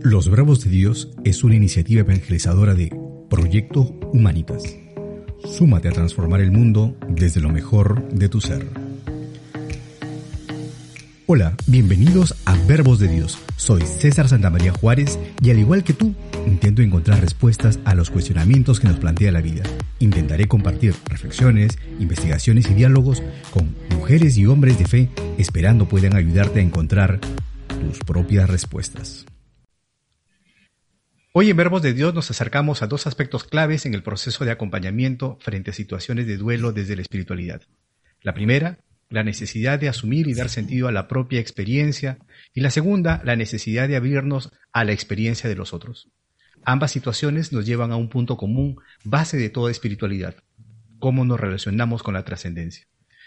[0.00, 2.96] Los Bravos de Dios es una iniciativa evangelizadora de
[3.28, 4.62] Proyecto Humanitas.
[5.44, 8.66] Súmate a transformar el mundo desde lo mejor de tu ser.
[11.26, 13.38] Hola, bienvenidos a Verbos de Dios.
[13.56, 16.14] Soy César Santamaría Juárez y al igual que tú,
[16.46, 19.64] intento encontrar respuestas a los cuestionamientos que nos plantea la vida.
[19.98, 26.60] Intentaré compartir reflexiones, investigaciones y diálogos con mujeres y hombres de fe, esperando puedan ayudarte
[26.60, 27.20] a encontrar
[27.80, 29.26] tus propias respuestas.
[31.32, 34.50] Hoy en Verbos de Dios nos acercamos a dos aspectos claves en el proceso de
[34.50, 37.62] acompañamiento frente a situaciones de duelo desde la espiritualidad.
[38.22, 38.78] La primera,
[39.08, 42.18] la necesidad de asumir y dar sentido a la propia experiencia,
[42.52, 46.10] y la segunda, la necesidad de abrirnos a la experiencia de los otros.
[46.64, 50.36] Ambas situaciones nos llevan a un punto común, base de toda espiritualidad,
[50.98, 52.86] cómo nos relacionamos con la trascendencia.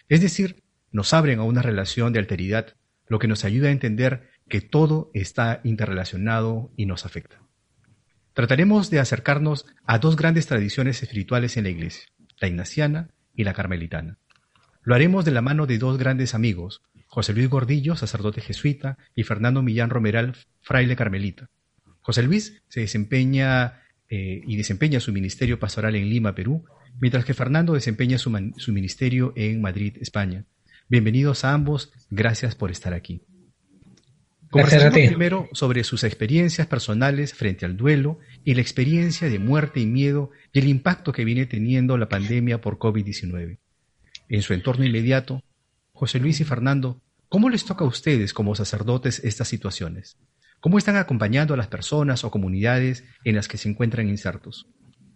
[0.09, 2.75] Es decir, nos abren a una relación de alteridad,
[3.07, 7.41] lo que nos ayuda a entender que todo está interrelacionado y nos afecta.
[8.33, 12.03] Trataremos de acercarnos a dos grandes tradiciones espirituales en la Iglesia,
[12.39, 14.19] la ignaciana y la carmelitana.
[14.83, 19.23] Lo haremos de la mano de dos grandes amigos, José Luis Gordillo, sacerdote jesuita, y
[19.23, 21.49] Fernando Millán Romeral, fraile carmelita.
[22.01, 26.65] José Luis se desempeña eh, y desempeña su ministerio pastoral en Lima, Perú,
[26.99, 30.45] mientras que Fernando desempeña su, su ministerio en Madrid, España.
[30.89, 33.23] Bienvenidos a ambos, gracias por estar aquí.
[34.51, 39.87] Conversaremos primero sobre sus experiencias personales frente al duelo y la experiencia de muerte y
[39.87, 43.57] miedo y el impacto que viene teniendo la pandemia por COVID-19
[44.31, 45.43] en su entorno inmediato,
[45.91, 50.17] José Luis y Fernando, ¿cómo les toca a ustedes como sacerdotes estas situaciones?
[50.61, 54.67] ¿Cómo están acompañando a las personas o comunidades en las que se encuentran insertos?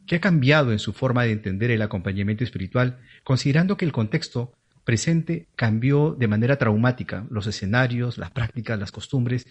[0.06, 4.52] ¿Qué ha cambiado en su forma de entender el acompañamiento espiritual, considerando que el contexto
[4.86, 9.46] presente cambió de manera traumática los escenarios, las prácticas, las costumbres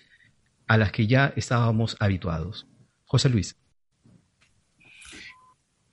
[0.66, 2.66] a las que ya estábamos habituados?
[3.04, 3.56] José Luis.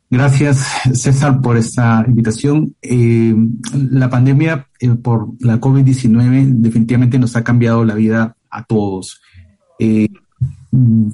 [0.10, 2.76] Gracias, César, por esta invitación.
[2.82, 3.34] Eh,
[3.74, 9.22] la pandemia eh, por la COVID-19 definitivamente nos ha cambiado la vida a todos.
[9.80, 10.10] Eh,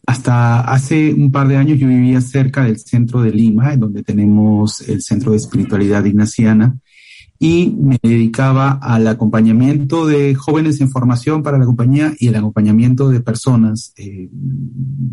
[0.06, 4.82] hasta hace un par de años yo vivía cerca del centro de Lima, donde tenemos
[4.82, 6.76] el Centro de Espiritualidad Ignaciana,
[7.40, 13.10] y me dedicaba al acompañamiento de jóvenes en formación para la compañía y el acompañamiento
[13.10, 13.94] de personas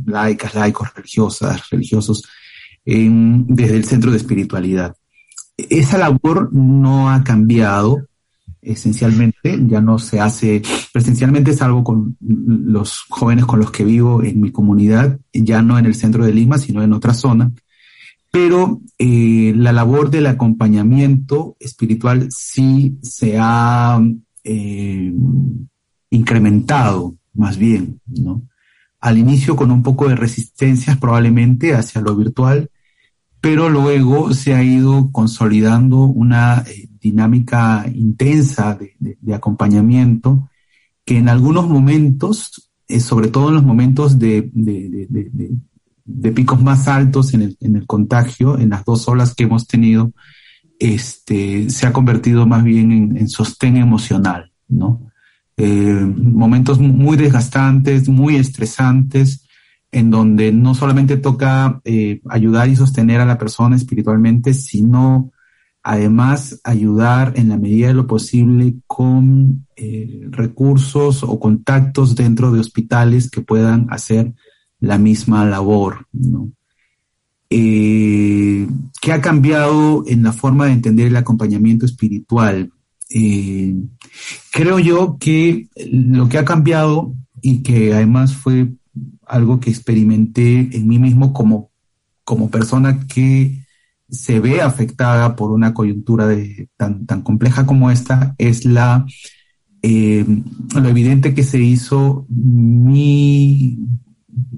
[0.07, 2.23] laicas, laicos, religiosas, religiosos,
[2.85, 4.97] desde el centro de espiritualidad.
[5.57, 8.07] Esa labor no ha cambiado
[8.61, 14.41] esencialmente, ya no se hace presencialmente, salvo con los jóvenes con los que vivo en
[14.41, 17.53] mi comunidad, ya no en el centro de Lima, sino en otra zona.
[18.35, 24.03] Pero eh, la labor del acompañamiento espiritual sí se ha
[24.43, 25.15] eh,
[26.11, 28.43] incrementado, más bien, ¿no?
[28.99, 32.71] Al inicio con un poco de resistencias probablemente hacia lo virtual,
[33.41, 40.51] pero luego se ha ido consolidando una eh, dinámica intensa de, acompañamiento
[41.05, 44.51] que en algunos momentos, sobre todo en los momentos de,
[46.35, 50.13] picos más altos en el, contagio, en las dos olas que hemos tenido,
[50.79, 55.11] este, se ha convertido más bien en, sostén emocional, ¿no?
[55.57, 59.47] Eh, momentos muy desgastantes, muy estresantes,
[59.93, 65.31] en donde no solamente toca eh, ayudar y sostener a la persona espiritualmente, sino
[65.85, 72.59] además ayudar en la medida de lo posible con eh, recursos o contactos dentro de
[72.59, 74.35] hospitales que puedan hacer
[74.85, 76.07] la misma labor.
[77.51, 78.67] Eh,
[79.01, 82.71] ¿Qué ha cambiado en la forma de entender el acompañamiento espiritual?
[84.51, 88.73] creo yo que lo que ha cambiado y que además fue
[89.27, 91.71] algo que experimenté en mí mismo como,
[92.25, 93.65] como persona que
[94.11, 96.29] se ve afectada por una coyuntura
[96.77, 99.07] tan, tan compleja como esta, es la,
[99.83, 100.25] eh,
[100.75, 103.79] lo evidente que se hizo mi,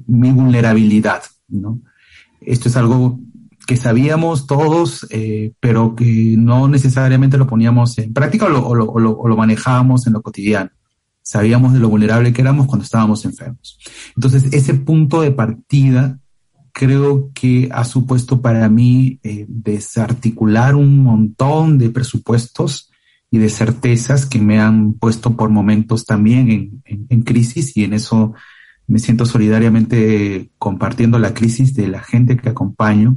[0.07, 1.81] mi vulnerabilidad, ¿no?
[2.41, 3.21] Esto es algo
[3.67, 9.29] que sabíamos todos, eh, pero que no necesariamente lo poníamos en práctica o lo, o
[9.29, 10.71] lo manejábamos en lo cotidiano
[11.27, 13.81] sabíamos de lo vulnerable que éramos cuando estábamos enfermos.
[14.15, 16.21] Entonces, ese punto de partida
[16.73, 22.93] creo que ha supuesto para mí eh, desarticular un montón de presupuestos
[23.29, 28.35] y de certezas que me han puesto por momentos también en, crisis y en eso
[28.87, 33.17] me siento solidariamente compartiendo la crisis de la gente que acompaño,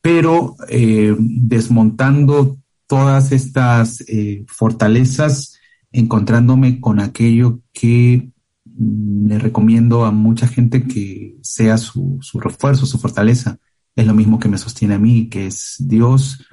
[0.00, 5.58] pero eh, desmontando todas estas eh, fortalezas
[5.92, 8.30] encontrándome con aquello que
[8.78, 13.58] le recomiendo a mucha gente que sea su, refuerzo, su fortaleza.
[13.96, 16.46] Es lo mismo que me sostiene a mí, que es Dios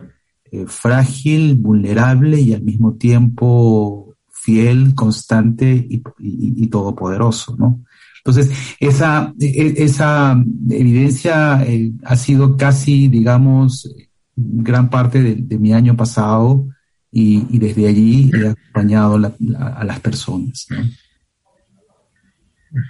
[0.51, 7.83] eh, frágil, vulnerable y al mismo tiempo fiel, constante y, todopoderoso, ¿no?
[8.25, 13.87] Entonces, esa, e, esa evidencia eh, ha sido casi, digamos,
[14.35, 16.67] gran parte de, mi año pasado
[17.11, 19.15] y, desde allí he acompañado
[19.59, 20.67] a las personas.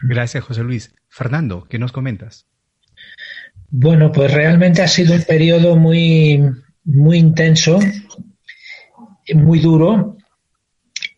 [0.04, 0.96] Gracias, José Luis.
[1.10, 2.48] Fernando, ¿qué nos comentas?
[3.70, 6.42] Bueno, pues realmente ha sido un periodo muy,
[6.86, 7.80] muy intenso,
[9.34, 10.16] muy duro,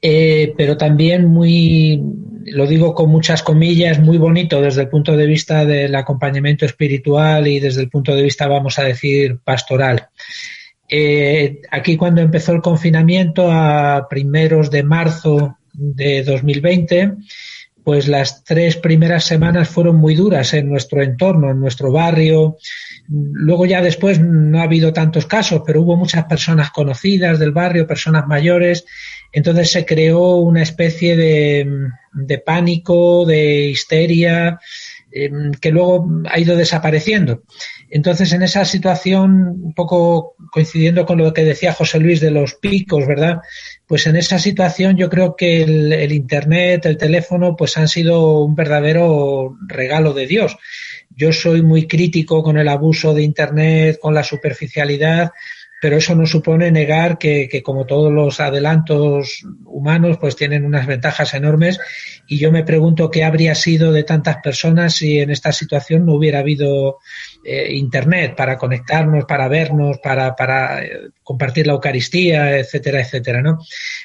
[0.01, 2.01] eh, pero también muy,
[2.47, 7.47] lo digo con muchas comillas, muy bonito desde el punto de vista del acompañamiento espiritual
[7.47, 10.07] y desde el punto de vista, vamos a decir, pastoral.
[10.89, 17.13] Eh, aquí cuando empezó el confinamiento a primeros de marzo de 2020,
[17.83, 22.57] pues las tres primeras semanas fueron muy duras en nuestro entorno, en nuestro barrio.
[23.07, 27.87] Luego ya después no ha habido tantos casos, pero hubo muchas personas conocidas del barrio,
[27.87, 28.85] personas mayores.
[29.37, 34.59] Entonces se creó una especie de, pánico, de histeria,
[35.11, 37.43] em, que luego ha ido desapareciendo.
[37.87, 42.55] Entonces, en esa situación, un poco coincidiendo con lo que decía José Luis de los
[42.55, 43.37] picos, ¿verdad?
[43.85, 48.55] Pues en esa situación yo creo que el, Internet, el teléfono, pues han sido un
[48.55, 50.57] verdadero regalo de Dios.
[51.15, 55.29] Yo soy muy crítico con el abuso de Internet, con la superficialidad,
[55.79, 60.87] pero eso no supone negar que, que, como todos los adelantos humanos, pues tienen unas
[60.87, 61.79] ventajas enormes.
[62.27, 66.13] Y yo me pregunto qué habría sido de tantas personas si en esta situación no
[66.13, 66.97] hubiera habido
[67.43, 73.59] eh, Internet para conectarnos, para vernos, para, para eh, compartir la Eucaristía, etcétera, etcétera, ¿no?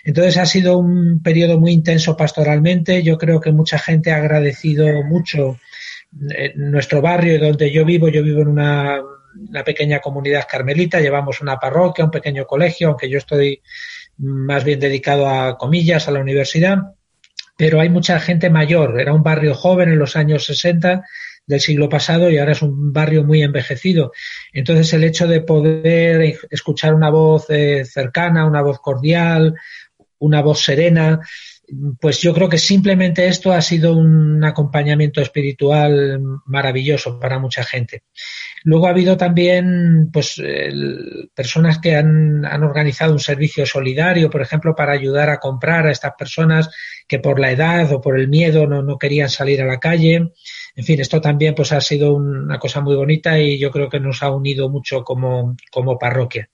[0.05, 3.03] Entonces ha sido un periodo muy intenso pastoralmente.
[3.03, 5.59] Yo creo que mucha gente ha agradecido mucho
[6.37, 8.09] eh, nuestro barrio donde yo vivo.
[8.09, 9.01] Yo vivo en una
[9.49, 13.62] una pequeña comunidad carmelita, llevamos una parroquia, un pequeño colegio, aunque yo estoy
[14.19, 16.79] más bien dedicado a comillas, a la universidad,
[17.56, 19.00] pero hay mucha gente mayor.
[19.00, 21.02] Era un barrio joven en los años 60
[21.46, 24.12] del siglo pasado y ahora es un barrio muy envejecido.
[24.52, 29.55] Entonces el hecho de poder escuchar una voz eh, cercana, una voz cordial,
[30.19, 31.20] una voz serena,
[32.00, 38.05] pues yo creo que simplemente esto ha sido un acompañamiento espiritual maravilloso para mucha gente.
[38.64, 40.41] Luego ha habido también pues
[41.35, 46.12] personas que han, organizado un servicio solidario, por ejemplo, para ayudar a comprar a estas
[46.17, 46.70] personas
[47.09, 50.32] que por la edad o por el miedo no, no querían salir a la calle.
[50.75, 54.00] En fin, esto también pues ha sido una cosa muy bonita y yo creo que
[54.00, 56.49] nos ha unido mucho como, como parroquia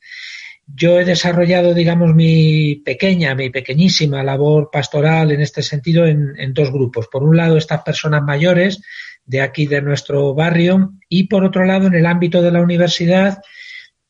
[0.75, 6.71] yo he desarrollado, digamos, mi pequeña, mi pequeñísima labor pastoral en este sentido en, dos
[6.71, 7.09] grupos.
[7.09, 8.83] Por un lado, estas personas mayores
[9.29, 13.39] de aquí de nuestro barrio y por otro lado, en el ámbito de la universidad,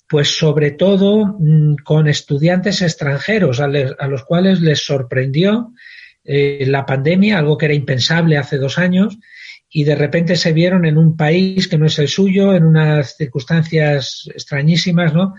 [0.08, 5.72] pues sobre todo mm, con estudiantes extranjeros a, los cuales les sorprendió
[6.24, 9.18] eh, la pandemia, algo que era impensable hace dos años,
[9.68, 13.16] y de repente se vieron en un país que no es el suyo, en unas
[13.16, 15.34] circunstancias extrañísimas, ¿no?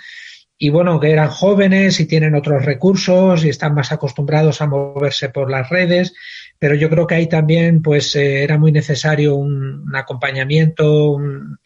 [0.62, 5.30] y bueno, que eran jóvenes y tienen otros recursos y están más acostumbrados a moverse
[5.30, 6.14] por las redes,
[6.60, 11.58] pero yo creo que ahí también pues eh, era muy necesario un, acompañamiento, un,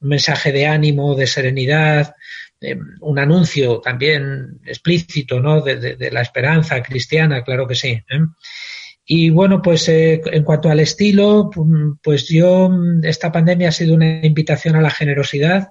[0.00, 2.14] mensaje de ánimo, de serenidad,
[2.60, 5.60] eh, un anuncio también explícito, ¿no?
[5.60, 7.88] De, la esperanza cristiana, claro que sí.
[7.88, 8.20] ¿eh?
[9.04, 11.50] Y bueno, pues en cuanto al estilo,
[12.02, 12.70] pues yo,
[13.02, 15.68] esta pandemia ha sido una invitación a la generosidad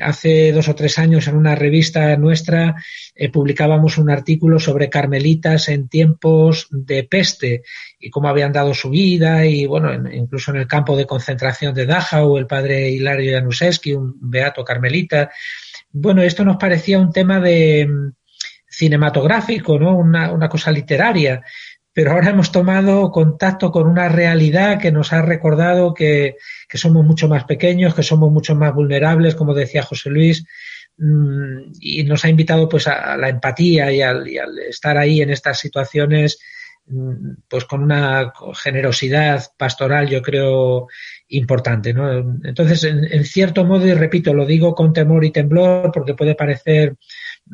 [0.00, 2.76] hace dos o tres años en una revista nuestra
[3.14, 7.62] eh, publicábamos un artículo sobre carmelitas en tiempos de peste
[7.98, 11.86] y cómo habían dado su vida y bueno, incluso en el campo de concentración de
[11.86, 15.30] Dachau, el padre Hilario Januszewski, un beato carmelita.
[15.90, 18.12] Bueno, esto nos parecía un tema de mm,
[18.70, 19.96] cinematográfico, ¿no?
[19.96, 21.42] Una, una cosa literaria
[21.98, 26.36] pero ahora hemos tomado contacto con una realidad que nos ha recordado que,
[26.72, 30.44] somos mucho más pequeños, que somos mucho más vulnerables, como decía José Luis,
[30.96, 34.28] mm, y nos ha invitado pues a, la empatía y al,
[34.68, 36.38] estar ahí en estas situaciones
[36.86, 40.86] mm, pues con una generosidad pastoral yo creo
[41.26, 41.90] importante
[42.44, 46.94] entonces en, cierto modo y repito lo digo con temor y temblor porque puede parecer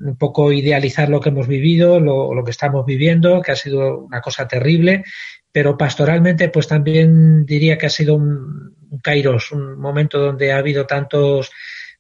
[0.03, 3.99] un poco idealizar lo que hemos vivido, lo, lo, que estamos viviendo, que ha sido
[4.01, 5.05] una cosa terrible,
[5.53, 10.87] pero pastoralmente pues también diría que ha sido un, kairos, un momento donde ha habido
[10.87, 11.51] tantos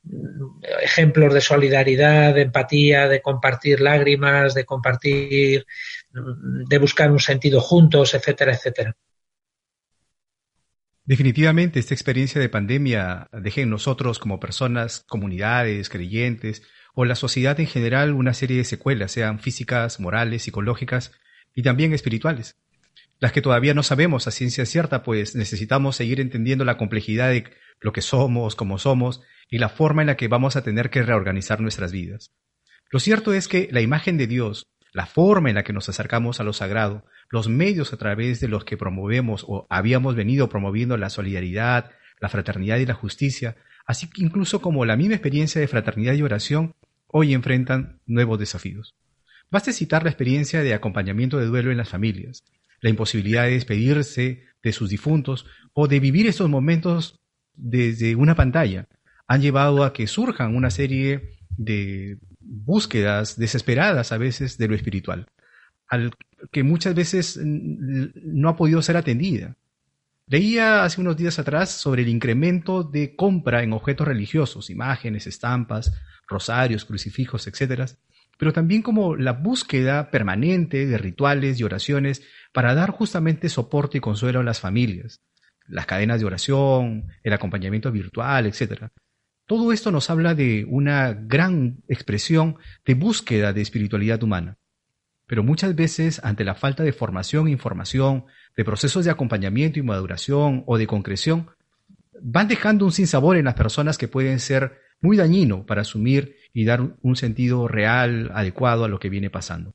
[0.03, 5.67] mm, ejemplos de solidaridad, de empatía, de compartir lágrimas, de compartir,
[6.13, 8.97] mm, de buscar un sentido juntos, etcétera, etcétera.
[11.07, 16.63] Definitivamente esta experiencia de pandemia deja en nosotros como personas, comunidades, creyentes
[16.95, 21.13] o la sociedad en general una serie de secuelas, sean físicas, morales, psicológicas
[21.55, 22.57] y también espirituales.
[23.21, 27.45] Las que todavía no sabemos a ciencia cierta, pues necesitamos seguir entendiendo la complejidad de
[27.81, 31.03] lo que somos, cómo somos y la forma en la que vamos a tener que
[31.03, 32.33] reorganizar nuestras vidas.
[32.91, 36.41] Lo cierto es que la imagen de Dios, la forma en la que nos acercamos
[36.41, 40.97] a lo sagrado, los medios a través de los que promovemos o habíamos venido promoviendo
[40.97, 45.69] la solidaridad, la fraternidad y la justicia, así que incluso como la misma experiencia de
[45.69, 46.75] fraternidad y oración,
[47.17, 48.97] hoy enfrentan nuevos desafíos.
[49.49, 52.43] Baste citar la experiencia de acompañamiento de duelo en las familias,
[52.81, 57.21] la imposibilidad de despedirse de sus difuntos o de vivir estos momentos
[57.55, 58.89] desde una pantalla,
[59.29, 65.29] han llevado a que surjan una serie de búsquedas desesperadas a veces de lo espiritual,
[65.87, 66.11] al
[66.51, 69.57] que muchas veces no ha podido ser atendida.
[70.27, 75.93] Leía hace unos días atrás sobre el incremento de compra en objetos religiosos, imágenes, estampas,
[76.27, 77.91] rosarios, crucifijos, etc.,
[78.39, 84.01] pero también como la búsqueda permanente de rituales y oraciones para dar justamente soporte y
[84.01, 85.21] consuelo a las familias,
[85.69, 88.89] las cadenas de oración, el acompañamiento virtual, etc.
[89.47, 94.57] Todo esto nos habla de una gran expresión de búsqueda de espiritualidad humana.
[95.27, 99.83] Pero muchas veces, ante la falta de formación e información, de procesos de acompañamiento y
[99.83, 101.51] maduración o de concreción,
[102.21, 106.65] van dejando un sinsabor en las personas que pueden ser muy dañino para asumir y
[106.65, 109.75] dar un sentido real, adecuado a lo que viene pasando.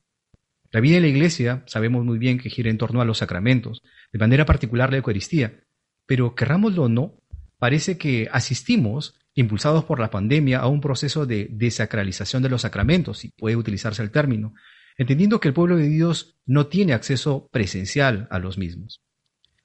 [0.71, 3.81] La vida en la iglesia sabemos muy bien que gira en torno a los sacramentos,
[4.11, 5.63] de manera particular la Eucaristía,
[6.05, 7.15] pero querrámoslo o no,
[7.57, 13.19] parece que asistimos impulsados por la pandemia a un proceso de desacralización de los sacramentos,
[13.19, 14.53] si puede utilizarse el término,
[14.99, 19.01] entendiendo que el pueblo de Dios no tiene acceso presencial a los mismos.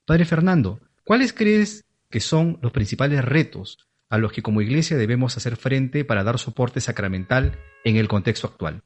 [0.06, 5.36] Padre Fernando, ¿cuáles crees que son los principales retos a los que como iglesia debemos
[5.36, 8.82] hacer frente para dar soporte sacramental en el contexto actual?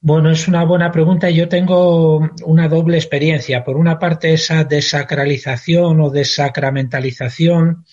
[0.00, 1.30] Bueno, es una buena pregunta.
[1.30, 3.64] Yo tengo una doble experiencia.
[3.64, 7.84] Por una parte, esa desacralización o desacramentalización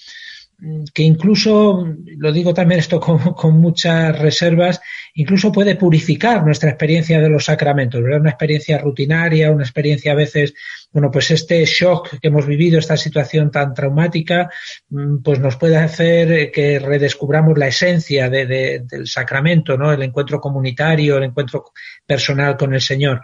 [0.94, 1.86] que incluso,
[2.18, 3.00] lo digo también esto
[3.36, 4.82] con, muchas reservas,
[5.14, 8.22] incluso puede purificar nuestra experiencia de los sacramentos, ¿verdad?
[8.22, 10.54] Una experiencia rutinaria, una experiencia a veces,
[10.92, 14.50] bueno, pues este shock que hemos vivido, esta situación tan traumática,
[14.90, 19.92] mm, pues nos puede hacer que redescubramos la esencia del sacramento, ¿no?
[19.92, 21.66] El encuentro comunitario, el encuentro
[22.06, 23.22] personal con el Señor.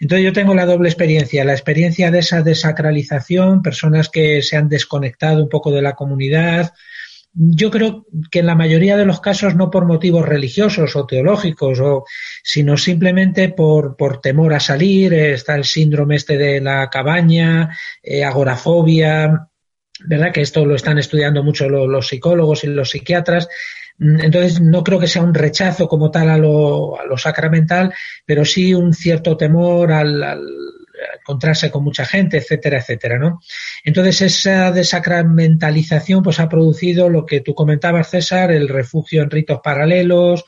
[0.00, 4.68] Entonces yo tengo la doble experiencia, la experiencia de esa desacralización, personas que se han
[4.68, 6.72] desconectado un poco de la comunidad.
[7.32, 11.80] Yo creo que en la mayoría de los casos no por motivos religiosos o teológicos,
[12.42, 15.14] sino simplemente por, por temor a salir.
[15.14, 19.48] Está el síndrome este de la cabaña, eh, agorafobia,
[20.06, 20.32] ¿verdad?
[20.32, 23.48] Que esto lo están estudiando mucho los psicólogos y los psiquiatras.
[23.98, 27.92] Mm, entonces, no creo que sea un rechazo como tal a lo, a lo sacramental,
[28.26, 30.40] pero sí un cierto temor al,
[31.20, 33.40] encontrarse con mucha gente, etcétera, etcétera, ¿no?
[33.84, 39.60] Entonces, esa desacramentalización pues ha producido lo que tú comentabas, César, el refugio en ritos
[39.62, 40.44] paralelos,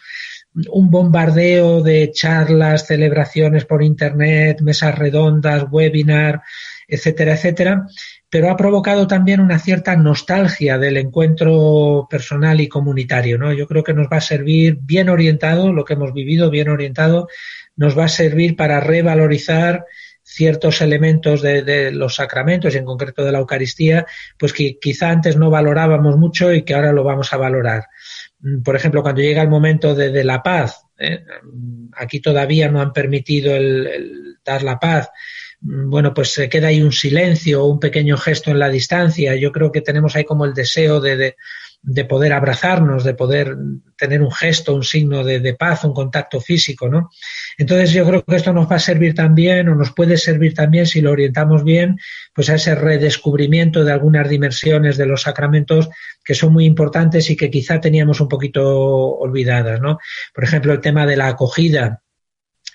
[0.70, 6.42] un bombardeo de charlas, celebraciones por internet, mesas redondas, webinar,
[6.88, 7.86] etcétera, etcétera,
[8.28, 13.52] pero ha provocado también una cierta nostalgia del encuentro personal y comunitario, ¿no?
[13.52, 17.28] Yo creo que nos va a servir bien orientado, lo que hemos vivido bien orientado,
[17.76, 19.84] nos va a servir para revalorizar
[20.24, 24.06] ciertos elementos de, los sacramentos y en concreto de la Eucaristía,
[24.36, 27.84] pues que quizá antes no valorábamos mucho y que ahora lo vamos a valorar.
[28.64, 31.24] Por ejemplo, cuando llega el momento de, la paz, ¿eh?
[31.96, 36.82] aquí todavía no han permitido el dar la paz, Mm, bueno, pues se queda ahí
[36.82, 39.34] un silencio un pequeño gesto en la distancia.
[39.36, 41.36] Yo creo que tenemos ahí como el deseo de,
[41.82, 43.56] de, poder abrazarnos, de poder
[43.96, 47.10] tener un gesto, un signo de, de, paz, un contacto físico, ¿no?
[47.56, 50.86] Entonces yo creo que esto nos va a servir también o nos puede servir también
[50.86, 51.96] si lo orientamos bien,
[52.34, 55.88] pues a ese redescubrimiento de algunas dimensiones de los sacramentos
[56.24, 58.62] que son muy importantes y que quizá teníamos un poquito
[59.18, 59.98] olvidadas, ¿no?
[60.34, 62.02] Por ejemplo, el tema de la acogida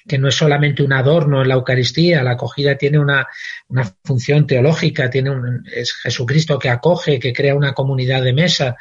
[0.07, 3.27] que no es solamente un adorno en la Eucaristía, la acogida tiene una,
[3.69, 8.75] una función teológica, tiene un, es Jesucristo que acoge, que crea una comunidad de mesa,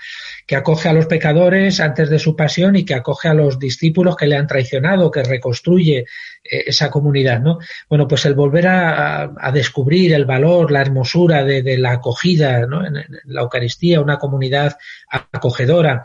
[0.46, 4.16] que acoge a los pecadores antes de su pasión y que acoge a los discípulos
[4.16, 7.58] que le han traicionado, que reconstruye eh, esa comunidad, ¿no?
[7.88, 12.86] Bueno, pues el volver a, a descubrir el valor, la hermosura de, la acogida, ¿no?
[12.86, 14.76] En la Eucaristía, una comunidad
[15.10, 16.04] acogedora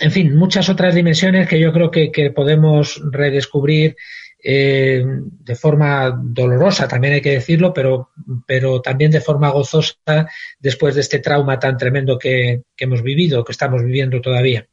[0.00, 3.96] en fin, muchas otras dimensiones que yo creo que, podemos redescubrir
[4.42, 8.10] eh, de forma dolorosa, también hay que decirlo, pero,
[8.46, 13.44] pero también de forma gozosa después de este trauma tan tremendo que, que hemos vivido,
[13.44, 14.66] que estamos viviendo todavía.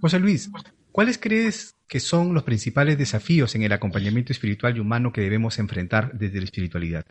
[0.00, 0.50] José Luis,
[0.92, 5.58] ¿cuáles crees que son los principales desafíos en el acompañamiento espiritual y humano que debemos
[5.58, 7.04] enfrentar desde la espiritualidad?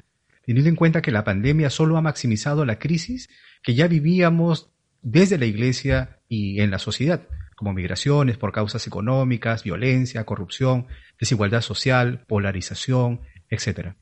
[0.44, 3.30] Teniendo en cuenta que la pandemia solo ha maximizado la crisis
[3.62, 7.22] que ya vivíamos desde la Iglesia y en la sociedad
[7.60, 10.86] como migraciones por causas económicas, violencia, corrupción,
[11.20, 13.96] desigualdad social, polarización, etc.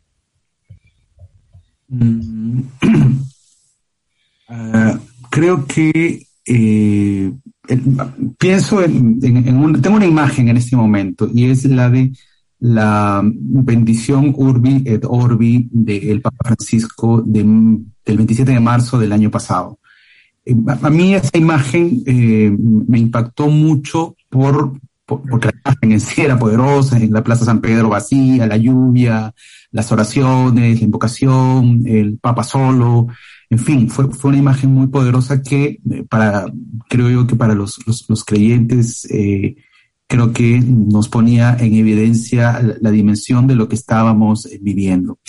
[1.87, 2.61] Mm,
[4.49, 4.99] ah,
[5.31, 7.33] creo que eh,
[8.37, 12.11] pienso en, tengo una imagen en este momento y es la de
[12.59, 19.79] la bendición Urbi et Orbi del Papa Francisco del 27 de marzo del año pasado.
[20.47, 26.21] Eh, a mí esa imagen eh, me impactó mucho por, porque la imagen en sí
[26.21, 29.33] era poderosa, en la Plaza San Pedro vacía, la lluvia,
[29.71, 33.07] las oraciones, la invocación, el Papa solo,
[33.49, 36.45] en fin, fue, fue una imagen muy poderosa que eh, para,
[36.87, 39.05] creo yo que para los, los, creyentes,
[40.07, 45.19] creo que nos ponía en evidencia la, dimensión de lo que estábamos viviendo.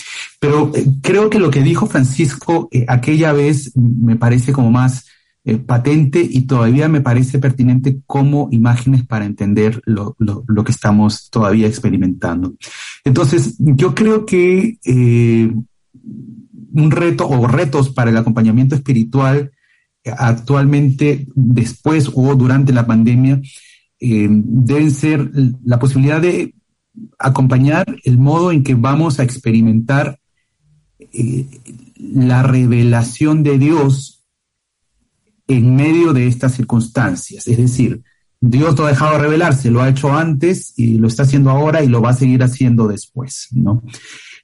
[0.40, 5.06] Pero creo que lo que dijo Francisco aquella vez me parece como más
[5.44, 10.14] eh, patente y todavía me parece pertinente como imágenes para entender lo,
[10.62, 12.54] que estamos todavía experimentando.
[13.02, 15.50] Entonces, yo creo que eh,
[16.74, 19.50] un reto o retos para el acompañamiento espiritual
[20.04, 23.40] eh, actualmente, después o durante la pandemia,
[24.00, 25.30] deben ser
[25.64, 26.54] la posibilidad de
[27.18, 30.18] acompañar el modo en que vamos a experimentar
[31.96, 34.24] la revelación de Dios
[35.46, 37.46] en medio de estas circunstancias.
[37.46, 38.02] Es decir,
[38.40, 41.82] Dios no ha dejado de revelarse, lo ha hecho antes y lo está haciendo ahora
[41.82, 43.82] y lo va a seguir haciendo después, ¿no?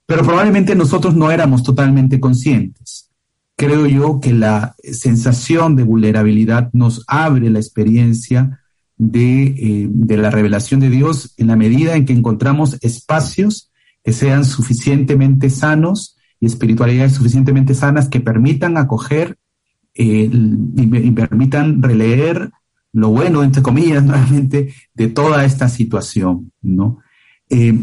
[0.07, 3.11] Pero probablemente nosotros no éramos totalmente conscientes.
[3.57, 8.64] Creo yo que la sensación de vulnerabilidad nos abre la experiencia
[8.97, 14.13] de, eh, de la revelación de Dios en la medida en que encontramos espacios que
[14.13, 19.37] sean suficientemente sanos y espiritualidades suficientemente sanas que permitan acoger
[19.95, 22.51] eh, y, permitan releer
[22.93, 26.99] lo bueno, entre comillas, nuevamente, de toda esta situación, ¿no?
[27.51, 27.75] Eh,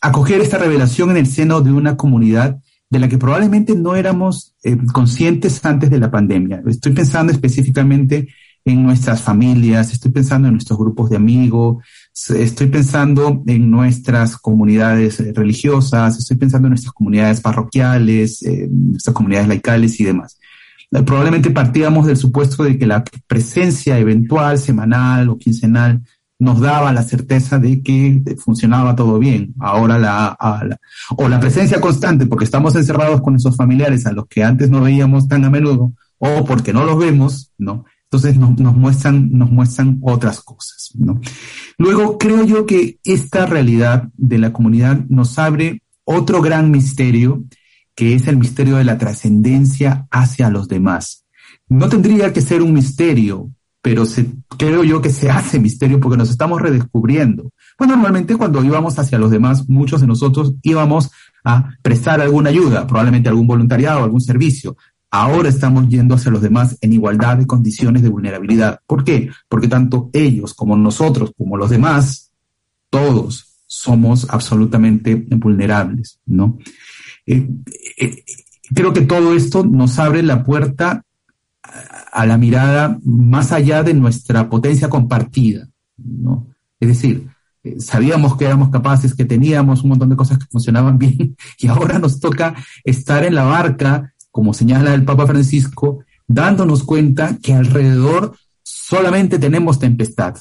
[0.00, 4.54] acoger esta revelación en el seno de una comunidad de la que probablemente no éramos
[4.92, 6.62] conscientes antes de la pandemia.
[6.66, 8.28] Estoy pensando específicamente
[8.72, 15.18] en nuestras familias, estoy pensando en nuestros grupos de amigos, estoy pensando en nuestras comunidades
[15.34, 20.38] religiosas, estoy pensando en nuestras comunidades parroquiales, nuestras comunidades laicales y demás.
[20.90, 26.02] Eh, probablemente partíamos del supuesto de que la presencia eventual, semanal o quincenal,
[26.40, 29.54] nos daba la certeza de que funcionaba todo bien.
[29.58, 30.36] Ahora la,
[31.16, 34.80] o la presencia constante, porque estamos encerrados con esos familiares a los que antes no
[34.80, 37.84] veíamos tan a menudo, o porque no los vemos, ¿no?
[38.10, 41.20] Entonces nos, muestran, nos muestran otras cosas, ¿no?
[41.76, 47.44] Luego creo yo que esta realidad de la comunidad nos abre otro gran misterio
[47.94, 51.26] que es el misterio de la trascendencia hacia los demás.
[51.68, 53.50] No tendría que ser un misterio,
[53.82, 54.04] pero
[54.56, 57.50] creo yo que se hace misterio porque nos estamos redescubriendo.
[57.76, 61.10] Pues normalmente cuando íbamos hacia los demás, muchos de nosotros íbamos
[61.44, 64.76] a prestar alguna ayuda, probablemente algún voluntariado, algún servicio.
[65.10, 68.80] Ahora estamos yendo hacia los demás en igualdad de condiciones de vulnerabilidad.
[68.86, 69.30] ¿Por qué?
[69.48, 72.32] Porque tanto ellos como nosotros, como los demás,
[72.90, 76.58] todos somos absolutamente vulnerables, ¿no?
[77.26, 77.48] Eh,
[77.98, 78.24] eh,
[78.74, 81.04] creo que todo esto nos abre la puerta
[82.12, 86.48] a la mirada más allá de nuestra potencia compartida, ¿no?
[86.80, 87.28] Es decir,
[87.64, 91.66] eh, sabíamos que éramos capaces, que teníamos un montón de cosas que funcionaban bien y
[91.66, 97.54] ahora nos toca estar en la barca, como señala el Papa Francisco, dándonos cuenta que
[97.54, 100.36] alrededor solamente tenemos tempestad,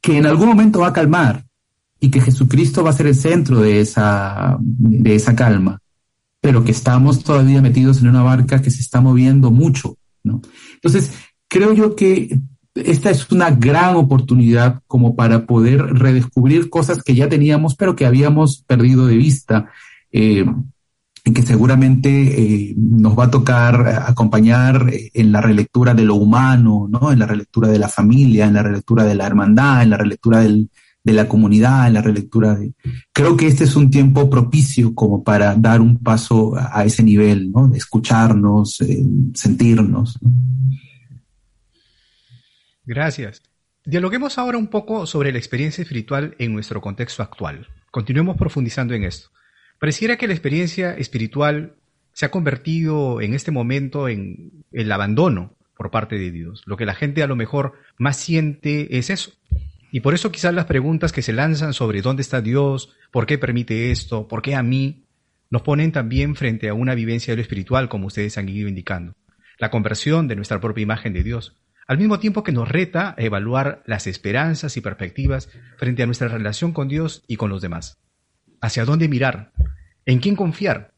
[0.00, 1.44] que en algún momento va a calmar,
[2.00, 5.80] y que Jesucristo va a ser el centro de esa, de esa calma,
[6.40, 10.40] pero que estamos todavía metidos en una barca que se está moviendo mucho, ¿no?
[10.74, 11.12] Entonces,
[11.48, 12.38] creo yo que
[12.74, 18.06] esta es una gran oportunidad como para poder redescubrir cosas que ya teníamos, pero que
[18.06, 19.70] habíamos perdido de vista.
[20.12, 20.46] Eh,
[21.28, 26.88] en que seguramente eh, nos va a tocar acompañar en la relectura de lo humano,
[26.90, 27.12] ¿no?
[27.12, 30.40] En la relectura de la familia, en la relectura de la hermandad, en la relectura
[30.40, 30.68] de
[31.04, 32.72] la comunidad, en la relectura de...
[33.12, 37.52] Creo que este es un tiempo propicio como para dar un paso a, ese nivel,
[37.52, 37.68] ¿no?
[37.68, 40.18] De escucharnos, eh, sentirnos.
[42.86, 43.42] Gracias.
[43.84, 47.66] Dialoguemos ahora un poco sobre la experiencia espiritual en nuestro contexto actual.
[47.90, 49.28] Continuemos profundizando en esto.
[49.78, 51.74] Pareciera que la experiencia espiritual
[52.12, 56.62] se ha convertido en este momento en el abandono por parte de Dios.
[56.66, 59.32] Lo que la gente a lo mejor más siente es eso.
[59.92, 63.38] Y por eso quizás las preguntas que se lanzan sobre dónde está Dios, por qué
[63.38, 65.04] permite esto, por qué a mí,
[65.50, 69.14] nos ponen también frente a una vivencia de lo espiritual, como ustedes han ido indicando.
[69.58, 73.22] La conversión de nuestra propia imagen de Dios, al mismo tiempo que nos reta a
[73.22, 77.98] evaluar las esperanzas y perspectivas frente a nuestra relación con Dios y con los demás.
[78.60, 79.52] ¿Hacia dónde mirar?
[80.08, 80.94] ¿En quién confiar?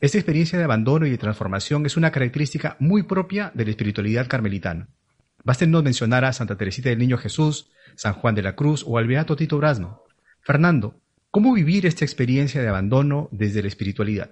[0.00, 4.28] Esta experiencia de abandono y de transformación es una característica muy propia de la espiritualidad
[4.28, 4.86] carmelitana.
[5.66, 9.08] no mencionar a Santa Teresita del Niño Jesús, San Juan de la Cruz o al
[9.08, 10.04] Beato Tito Brasno.
[10.40, 11.00] Fernando,
[11.32, 14.30] ¿cómo vivir esta experiencia de abandono desde la espiritualidad?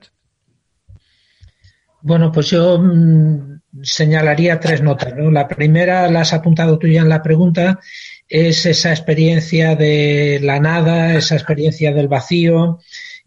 [2.01, 5.15] Bueno, pues yo mm, señalaría tres notas.
[5.17, 7.81] La primera, la has apuntado tú ya en la pregunta,
[8.29, 12.79] es esa experiencia de la nada, esa experiencia del vacío,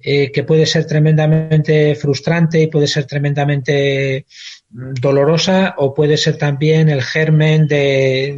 [0.07, 4.27] eh, que puede ser tremendamente frustrante y puede ser tremendamente
[4.69, 8.37] dolorosa o puede ser también el germen de,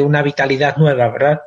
[0.00, 1.40] una vitalidad nueva, ¿verdad?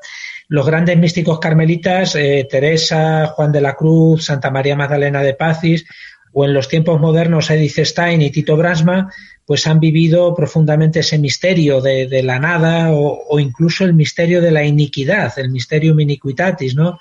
[0.49, 5.86] Los grandes místicos carmelitas, eh, Teresa, Juan de la Cruz, Santa María Magdalena de Pazis,
[6.34, 9.12] o en los tiempos modernos Edith Stein y Tito Brasma,
[9.46, 14.63] pues han vivido profundamente ese misterio de, la nada o, incluso el misterio de la
[14.63, 16.98] iniquidad, el misterio iniquitatis, ¿no?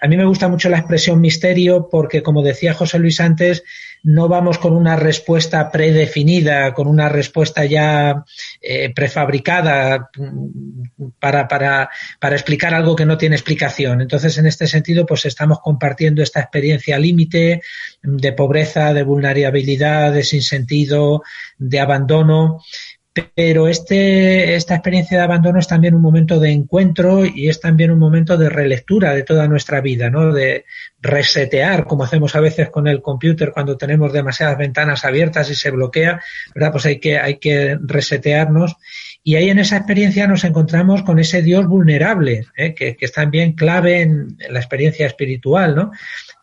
[0.00, 3.64] A mí me gusta mucho la expresión misterio porque, como decía José Luis antes,
[4.02, 8.24] no vamos con una respuesta predefinida, con una respuesta ya
[8.60, 14.00] eh, prefabricada mm, para, para, para, explicar algo que no tiene explicación.
[14.00, 17.62] Entonces, en este sentido, pues estamos compartiendo esta experiencia límite
[18.02, 21.22] de pobreza, de vulnerabilidad, de sinsentido,
[21.58, 22.62] de abandono
[23.34, 27.90] pero este, esta experiencia de abandono es también un momento de encuentro y es también
[27.90, 30.32] un momento de relectura de toda nuestra vida, ¿no?
[30.32, 30.64] De
[31.00, 35.70] resetear, como hacemos a veces con el computer cuando tenemos demasiadas ventanas abiertas y se
[35.70, 36.20] bloquea,
[36.54, 36.72] ¿verdad?
[36.72, 38.76] Pues hay que, hay que resetearnos.
[39.22, 42.74] Y ahí en esa experiencia nos encontramos con ese Dios vulnerable, ¿eh?
[42.74, 45.90] que, es también clave en la experiencia espiritual, ¿no?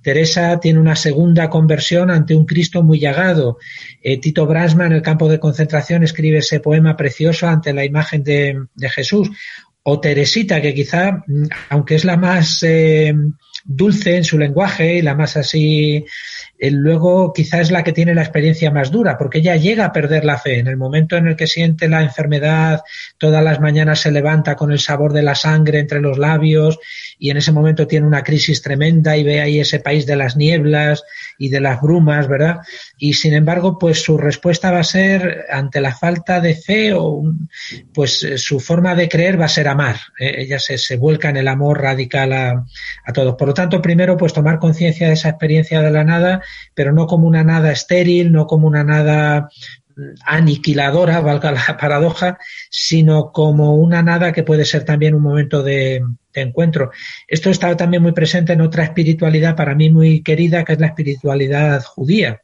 [0.08, 3.58] Teresa tiene una segunda conversión ante un Cristo muy llagado.
[4.02, 8.24] Eh, Tito Brasma en el campo de concentración escribe ese poema precioso ante la imagen
[8.24, 9.30] de, Jesús.
[9.84, 13.14] O Teresita, que quizá, mm, aunque es la más eh,
[13.66, 16.06] dulce en su lenguaje y la más así
[16.60, 20.26] luego quizá es la que tiene la experiencia más dura, porque ella llega a perder
[20.26, 20.60] la fe.
[20.60, 22.82] En el momento en el que siente la enfermedad,
[23.18, 26.80] todas las mañanas se levanta con el sabor de la sangre entre los labios
[27.20, 30.38] y en ese momento tiene una crisis tremenda y ve ahí ese país de las
[30.38, 31.04] nieblas
[31.38, 32.58] y de las brumas, ¿verdad?
[32.98, 37.24] Y sin embargo, pues su respuesta va a ser ante la falta de fe o
[37.94, 39.98] pues eh, su forma de creer va a ser amar.
[40.20, 40.36] ¿eh?
[40.40, 42.66] Ella se, se, vuelca en el amor radical a,
[43.06, 43.36] a todos.
[43.36, 46.42] Por lo tanto, primero, pues tomar conciencia de esa experiencia de la nada
[46.74, 49.50] pero no como una nada estéril, no como una nada
[50.26, 52.38] aniquiladora, valga la paradoja,
[52.70, 56.04] sino como una nada que puede ser también un momento de,
[56.42, 56.92] encuentro.
[57.28, 60.88] Esto está también muy presente en otra espiritualidad para mí muy querida, que es la
[60.88, 62.42] espiritualidad judía.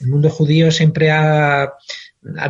[0.00, 1.72] El mundo judío siempre ha,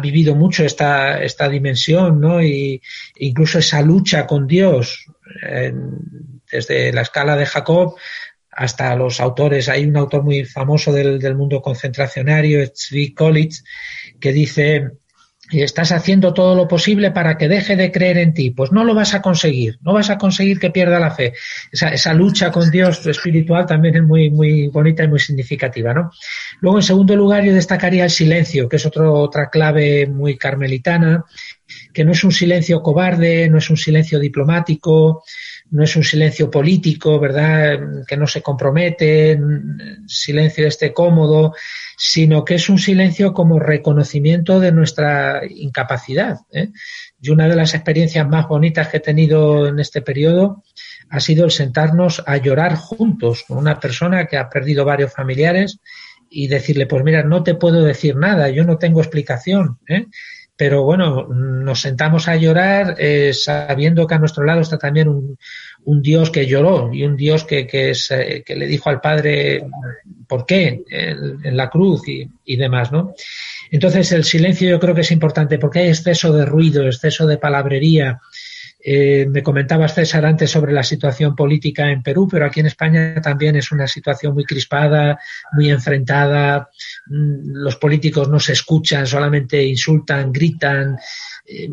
[0.01, 2.41] vivido mucho esta, esta dimensión, ¿no?
[2.43, 2.81] Y
[3.17, 5.05] incluso esa lucha con Dios,
[6.51, 7.97] desde la escala de Jacob
[8.57, 9.69] hasta los autores.
[9.69, 13.63] Hay un autor muy famoso del, del mundo concentracionario, Tzvi College,
[14.21, 14.91] que dice,
[15.51, 18.51] estás haciendo todo lo posible para que deje de creer en ti.
[18.51, 21.35] Pues no lo vas a conseguir, no vas a conseguir que pierda la fe.
[21.71, 26.11] Esa, esa lucha con Dios espiritual también es muy, muy bonita y muy significativa, ¿no?
[26.61, 31.25] Luego, en segundo lugar, yo destacaría el silencio, que es otro, otra clave muy carmelitana,
[31.93, 35.23] que no es un silencio cobarde, no es un silencio diplomático,
[35.71, 38.05] no es un silencio político, ¿verdad?
[38.07, 39.39] Que no se compromete,
[40.07, 41.55] silencio este cómodo,
[41.97, 46.39] sino que es un silencio como reconocimiento de nuestra incapacidad.
[46.53, 46.71] ¿eh?
[47.21, 50.63] Y una de las experiencias más bonitas que he tenido en este periodo
[51.11, 55.79] ha sido el sentarnos a llorar juntos con una persona que ha perdido varios familiares
[56.31, 59.79] y decirle, pues mira, no te puedo decir nada, yo no tengo explicación.
[59.89, 60.07] ¿eh?
[60.57, 65.37] Pero bueno, nos sentamos a llorar eh, sabiendo que a nuestro lado está también un,
[65.85, 69.01] un Dios que lloró y un Dios que, que, es, eh, que le dijo al
[69.01, 69.65] Padre
[70.29, 73.15] por qué en, la cruz y, y, demás, ¿no?
[73.71, 77.39] Entonces el silencio yo creo que es importante porque hay exceso de ruido, exceso de
[77.39, 78.21] palabrería,
[78.87, 83.19] eh, me comentabas, César, antes sobre la situación política en Perú, pero aquí en España
[83.23, 85.19] también es una situación muy crispada,
[85.53, 86.69] muy enfrentada.
[87.07, 90.99] Mm, los políticos no se escuchan, solamente insultan, gritan.
[91.47, 91.71] Eh,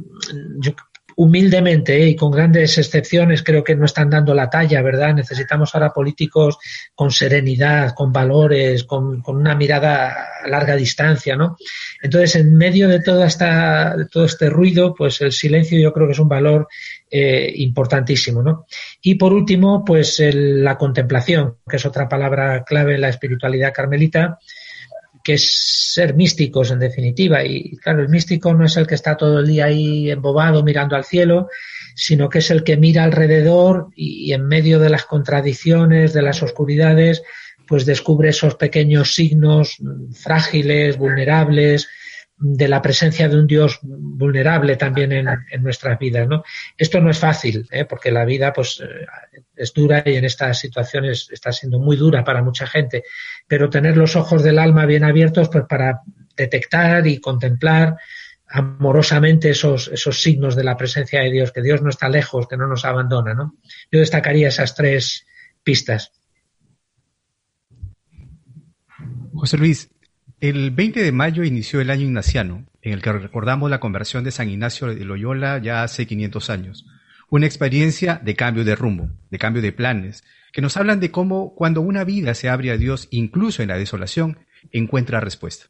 [1.16, 2.08] humildemente ¿eh?
[2.08, 5.14] y con grandes excepciones creo que no están dando la talla, ¿verdad?
[5.14, 6.58] Necesitamos ahora políticos
[6.96, 11.58] con serenidad, con valores, con, una mirada a larga distancia, ¿no?
[12.02, 16.14] Entonces, en medio de toda esta, todo este ruido, pues el silencio yo creo que
[16.14, 16.68] es un valor
[17.14, 18.66] eh, importantísimo, ¿no?
[19.02, 24.40] Y por último, pues la contemplación, que es otra palabra clave en la espiritualidad carmelita,
[25.24, 27.44] que es ser místicos en definitiva.
[27.44, 30.96] Y claro, el místico no es el que está todo el día ahí embobado mirando
[30.96, 31.50] al cielo,
[31.96, 36.42] sino que es el que mira alrededor y, en medio de las contradicciones, de las
[36.42, 37.24] oscuridades,
[37.68, 39.78] pues descubre esos pequeños signos
[40.14, 41.88] frágiles, vulnerables,
[42.44, 45.28] de la presencia de un Dios vulnerable también en,
[45.62, 46.44] nuestras vidas, ¿no?
[46.76, 47.86] Esto no es fácil, ¿eh?
[47.86, 49.06] porque la vida, pues, eh,
[49.56, 53.04] es dura y en estas situaciones está siendo muy dura para mucha gente,
[53.48, 56.02] pero tener los ojos del alma bien abiertos, pues, para
[56.36, 57.98] detectar y contemplar
[58.48, 62.58] amorosamente esos, esos signos de la presencia de Dios, que Dios no está lejos, que
[62.58, 63.56] no nos abandona, ¿no?
[63.92, 65.28] Yo destacaría esas tres
[65.64, 66.12] pistas.
[69.32, 69.91] José Luis,
[70.42, 74.32] el 20 de mayo inició el año ignaciano, en el que recordamos la conversión de
[74.32, 76.88] San Ignacio de Loyola ya hace 500 años.
[77.30, 81.54] Una experiencia de cambio de rumbo, de cambio de planes, que nos hablan de cómo
[81.54, 84.40] cuando una vida se abre a Dios, incluso en la desolación,
[84.72, 85.68] encuentra respuesta.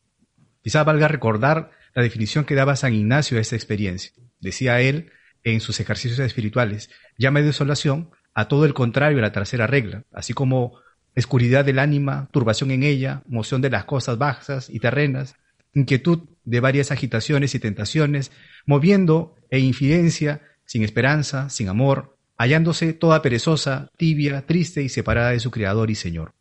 [0.63, 4.13] Quizá valga recordar la definición que daba San Ignacio a esta experiencia.
[4.39, 5.11] Decía él
[5.43, 10.33] en sus ejercicios espirituales, llama desolación a todo el contrario a la tercera regla, así
[10.33, 10.80] como
[11.15, 15.35] escuridad del ánima, turbación en ella, moción de las cosas bajas y terrenas,
[15.73, 18.31] inquietud de varias agitaciones y tentaciones,
[18.65, 25.39] moviendo e infidencia, sin esperanza, sin amor, hallándose toda perezosa, tibia, triste y separada de
[25.39, 26.33] su Creador y Señor.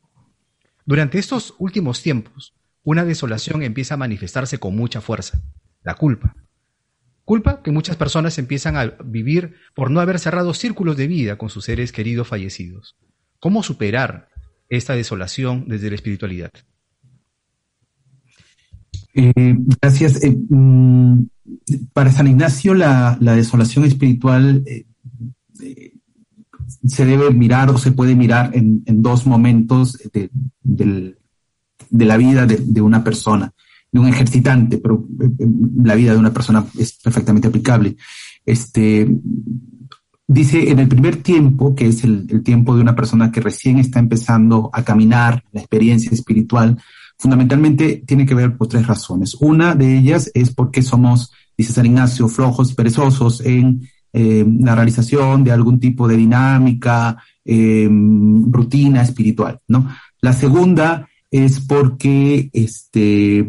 [0.87, 5.43] Durante estos últimos tiempos, una desolación empieza a manifestarse con mucha fuerza,
[5.83, 6.35] la culpa.
[7.25, 11.51] Culpa que muchas personas empiezan a vivir por no haber cerrado círculos de vida con
[11.51, 12.97] sus seres queridos fallecidos.
[13.39, 14.31] ¿Cómo superar
[14.71, 16.53] esta desolación desde la espiritualidad?
[19.13, 20.23] Eh, gracias.
[20.23, 21.25] Eh, mm,
[21.93, 24.87] para San Ignacio, la, desolación espiritual eh,
[26.87, 30.31] se debe mirar o se puede mirar en, dos momentos de,
[31.91, 33.53] la vida de, una persona,
[33.91, 35.07] de un ejercitante, pero
[35.83, 37.97] la vida de una persona es perfectamente aplicable.
[38.47, 39.09] Este,
[40.33, 43.99] Dice, en el primer tiempo, que es el, tiempo de una persona que recién está
[43.99, 46.81] empezando a caminar, la experiencia espiritual,
[47.19, 49.35] fundamentalmente tiene que ver por tres razones.
[49.40, 55.43] Una de ellas es porque somos, dice San Ignacio, flojos, perezosos en eh, la realización
[55.43, 59.88] de algún tipo de dinámica, eh, rutina espiritual, ¿no?
[60.21, 63.45] La segunda es porque, este,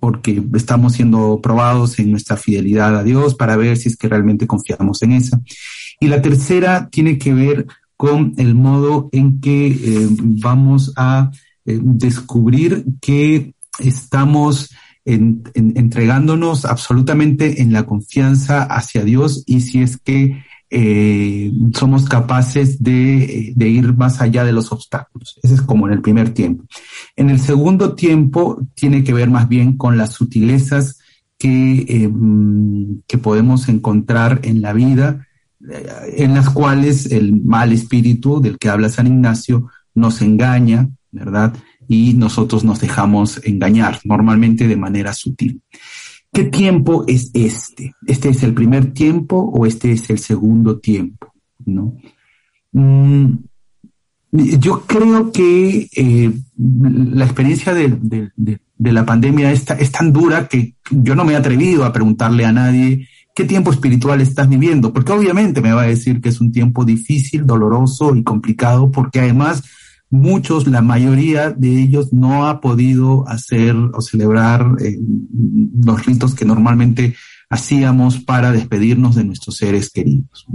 [0.00, 4.46] porque estamos siendo probados en nuestra fidelidad a Dios para ver si es que realmente
[4.46, 5.40] confiamos en esa.
[6.00, 11.30] Y la tercera tiene que ver con el modo en que eh, vamos a
[11.64, 14.70] eh, descubrir que estamos
[15.08, 23.54] entregándonos absolutamente en la confianza hacia Dios y si es que eh, somos capaces de,
[23.56, 25.38] ir más allá de los obstáculos.
[25.44, 26.64] Ese es como en el primer tiempo.
[27.14, 30.98] En el segundo tiempo tiene que ver más bien con las sutilezas
[31.38, 32.10] que,
[33.06, 35.25] que podemos encontrar en la vida
[35.60, 41.54] en las cuales el mal espíritu del que habla San Ignacio nos engaña, ¿verdad?
[41.88, 45.62] Y nosotros nos dejamos engañar, normalmente de manera sutil.
[46.32, 47.94] ¿Qué tiempo es este?
[48.06, 51.32] ¿Este es el primer tiempo o este es el segundo tiempo?
[51.64, 51.96] ¿No?
[52.72, 53.38] Mm,
[54.32, 58.30] yo creo que eh, la experiencia de,
[58.78, 63.08] la pandemia es tan dura que yo no me he atrevido a preguntarle a nadie
[63.36, 64.94] ¿Qué tiempo espiritual estás viviendo?
[64.94, 69.20] Porque obviamente me va a decir que es un tiempo difícil, doloroso y complicado, porque
[69.20, 69.62] además
[70.08, 74.96] muchos, la mayoría de ellos no ha podido hacer o celebrar eh,
[75.84, 77.14] los ritos que normalmente
[77.50, 80.46] hacíamos para despedirnos de nuestros seres queridos.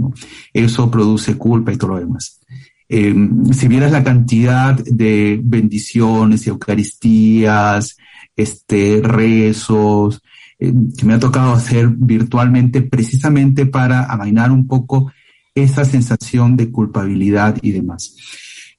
[0.52, 2.40] Eso produce culpa y todo lo demás.
[2.88, 7.96] Em, si vieras la cantidad de bendiciones, eucaristías,
[8.34, 10.20] este, rezos,
[10.62, 15.10] eh, que me ha tocado hacer virtualmente precisamente para amainar un poco
[15.56, 18.14] esa sensación de culpabilidad y demás.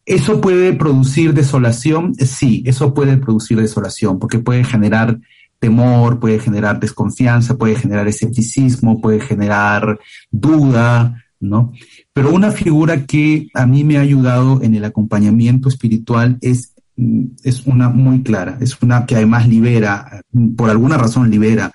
[0.05, 2.15] ¿Eso puede producir desolación?
[2.15, 5.19] Sí, eso puede producir desolación porque puede generar
[5.59, 9.99] temor, puede generar desconfianza, puede generar escepticismo, puede generar
[10.31, 11.73] duda, ¿no?
[12.13, 17.65] Pero una figura que a mí me ha ayudado en el acompañamiento espiritual es es
[17.65, 20.21] una muy clara, es una que además libera,
[20.55, 21.71] por alguna razón libera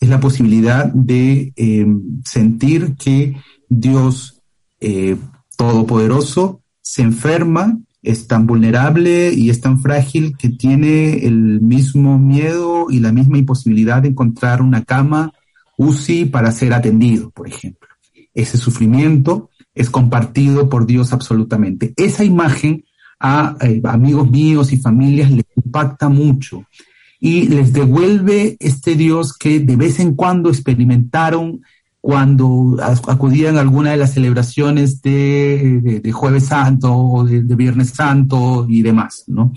[0.00, 1.86] es la posibilidad de eh,
[2.24, 3.36] sentir que
[3.68, 4.42] Dios
[4.80, 5.16] eh,
[5.56, 12.86] Todopoderoso se enferma, es tan vulnerable y es tan frágil que tiene el mismo miedo
[12.88, 15.34] y la misma imposibilidad de encontrar una cama
[15.76, 17.88] UCI para ser atendido, por ejemplo.
[18.32, 21.92] Ese sufrimiento es compartido por Dios absolutamente.
[21.96, 22.84] Esa imagen
[23.20, 26.64] a eh, amigos míos y familias les impacta mucho
[27.20, 31.60] y les devuelve este Dios que de vez en cuando experimentaron
[32.00, 32.78] cuando
[33.08, 39.24] acudían a alguna de las celebraciones de, Jueves Santo o de, Viernes Santo y demás,
[39.26, 39.52] ¿no?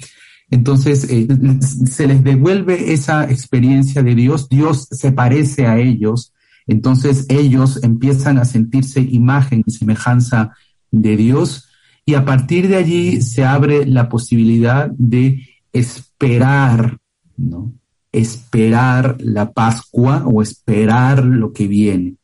[0.52, 1.26] Entonces, eh,
[1.62, 6.34] se les devuelve esa experiencia de Dios, Dios se parece a ellos,
[6.68, 10.52] entonces ellos empiezan a sentirse imagen y semejanza
[10.92, 11.70] de Dios
[12.06, 16.98] y a partir de allí se abre la posibilidad de esperar,
[17.38, 17.74] ¿no?
[18.12, 22.16] Esperar la Pascua o esperar lo que viene.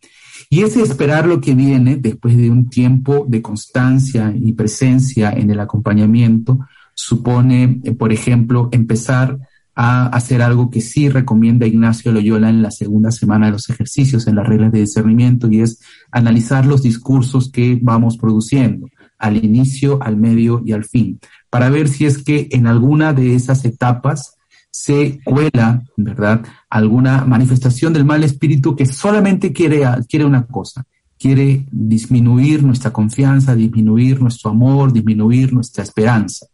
[0.50, 5.52] Y ese esperar lo que viene, después de un tiempo de constancia y presencia en
[5.52, 6.60] el acompañamiento,
[6.94, 9.38] supone, eh, por ejemplo, empezar
[9.76, 14.28] a hacer algo que sí recomienda Ignacio Loyola en la segunda semana de los ejercicios,
[14.28, 15.80] en las reglas de discernimiento, y es
[16.12, 18.90] analizar los discursos que vamos produciendo
[19.20, 23.36] al inicio, al medio y al fin, para ver si es que en alguna de
[23.36, 24.36] esas etapas
[24.72, 30.86] se cuela, ¿verdad?, alguna manifestación del mal espíritu que solamente quiere, quiere una cosa,
[31.18, 36.48] quiere disminuir nuestra confianza, disminuir nuestro amor, disminuir nuestra esperanza.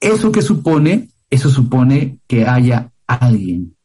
[0.00, 3.76] Eso que supone, eso supone que haya alguien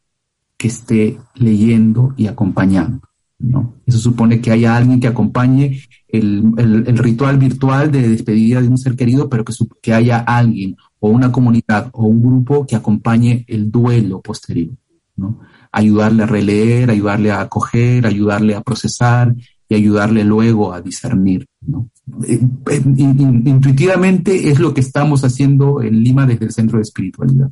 [0.58, 3.07] que esté leyendo y acompañando.
[3.40, 3.76] ¿No?
[3.86, 8.96] Eso supone que haya alguien que acompañe el, ritual virtual de despedida de un ser
[8.96, 13.72] querido, pero que, que haya alguien o una comunidad o un grupo que acompañe el
[13.72, 14.76] duelo posterior,
[15.16, 15.40] ¿no?
[15.72, 19.36] Ayudarle a releer, ayudarle a acoger, ayudarle a procesar
[19.70, 21.90] y ayudarle luego a discernir, ¿no?
[22.28, 22.40] Eh,
[22.72, 27.52] eh, intuitivamente es lo que estamos haciendo en Lima desde el Centro de Espiritualidad.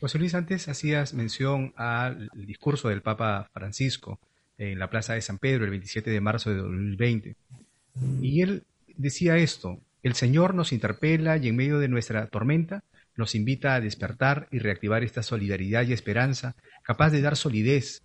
[0.00, 4.18] José Luis, antes hacías mención al discurso del Papa Francisco
[4.56, 7.36] en la Plaza de San Pedro el 27 de marzo de 2020.
[8.22, 8.64] Y él
[8.96, 12.82] decía esto, el Señor nos interpela y en medio de nuestra tormenta
[13.14, 18.02] nos invita a despertar y reactivar esta solidaridad y esperanza capaz de dar solidez,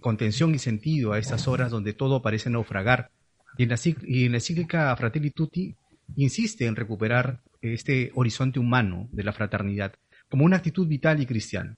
[0.00, 3.10] contención y sentido a estas horas donde todo parece naufragar.
[3.56, 5.74] Y en la, cíclica Fratelli Tutti
[6.16, 9.94] insiste en recuperar este horizonte humano de la fraternidad
[10.34, 11.76] como una actitud vital y cristiana.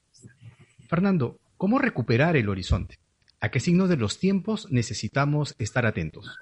[0.88, 2.98] Fernando, ¿cómo recuperar el horizonte?
[3.38, 6.38] ¿A qué signos de los tiempos necesitamos estar atentos?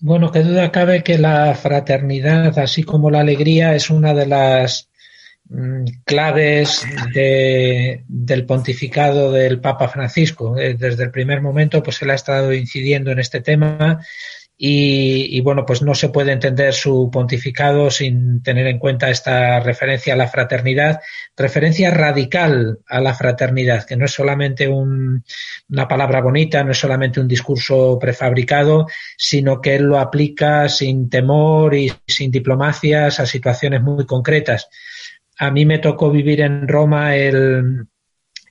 [0.00, 4.88] Bueno, qué duda cabe que la fraternidad, así como la alegría, es una de las
[5.48, 6.84] mm, claves
[7.14, 10.58] del pontificado del Papa Francisco.
[10.58, 14.04] Eh, desde el primer momento, pues él ha estado incidiendo en este tema
[14.60, 20.14] y, bueno, pues no se puede entender su pontificado sin tener en cuenta esta referencia
[20.14, 21.00] a la fraternidad,
[21.36, 27.20] referencia radical a la fraternidad, que no es solamente una palabra bonita, no es solamente
[27.20, 33.80] un discurso prefabricado, sino que él lo aplica sin temor y sin diplomacias a situaciones
[33.80, 34.68] muy concretas.
[35.38, 37.86] A mí me tocó vivir en Roma el,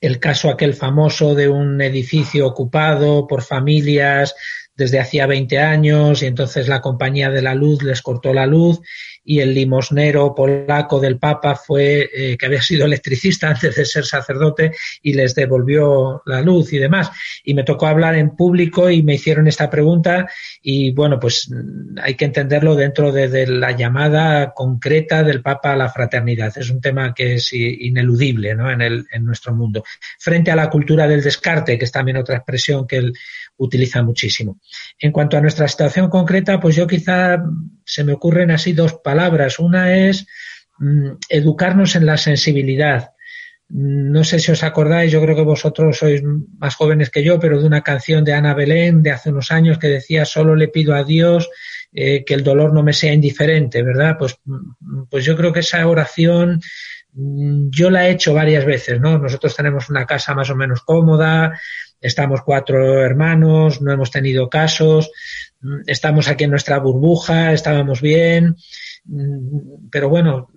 [0.00, 4.34] el caso aquel famoso de un edificio ocupado por familias
[4.78, 8.80] desde hacía 20 años y entonces la compañía de la luz les cortó la luz
[9.28, 14.06] y el limosnero polaco del Papa fue eh, que había sido electricista antes de ser
[14.06, 17.10] sacerdote y les devolvió la luz y demás.
[17.44, 20.30] Y me tocó hablar en público y me hicieron esta pregunta
[20.62, 25.76] y bueno, pues mm, hay que entenderlo dentro de, la llamada concreta del Papa a
[25.76, 26.56] la fraternidad.
[26.56, 28.70] Es un tema que es ineludible ¿no?
[28.70, 29.84] en, el, en nuestro mundo.
[30.18, 33.12] Frente a la cultura del descarte, que es también otra expresión que él
[33.58, 34.58] utiliza muchísimo.
[34.98, 37.42] En cuanto a nuestra situación concreta, pues yo quizá
[37.84, 39.58] se me ocurren así dos palabras.
[39.58, 40.26] Una es
[40.78, 43.10] mm, educarnos en la sensibilidad.
[43.70, 46.22] No sé si os acordáis, yo creo que vosotros sois
[46.58, 49.78] más jóvenes que yo, pero de una canción de Ana Belén de hace unos años
[49.78, 51.50] que decía, solo le pido a Dios
[51.92, 54.16] eh, que el dolor no me sea indiferente, ¿verdad?
[54.18, 56.62] Pues, mm, pues yo creo que esa oración
[57.12, 59.18] mm, yo la he hecho varias veces, ¿no?
[59.18, 61.58] Nosotros tenemos una casa más o menos cómoda,
[62.00, 65.10] estamos cuatro hermanos, no hemos tenido casos,
[65.86, 68.56] estamos aquí en nuestra burbuja, estábamos bien,
[69.90, 70.50] pero bueno,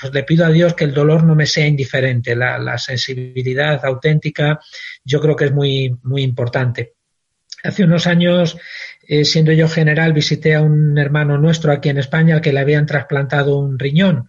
[0.00, 4.60] pues le pido a Dios que el dolor no me sea indiferente, la, sensibilidad auténtica
[5.04, 6.94] yo creo que es muy, muy importante.
[7.62, 8.56] Hace unos años,
[9.08, 12.60] eh, siendo yo general, visité a un hermano nuestro aquí en España al que le
[12.60, 14.28] habían trasplantado un riñón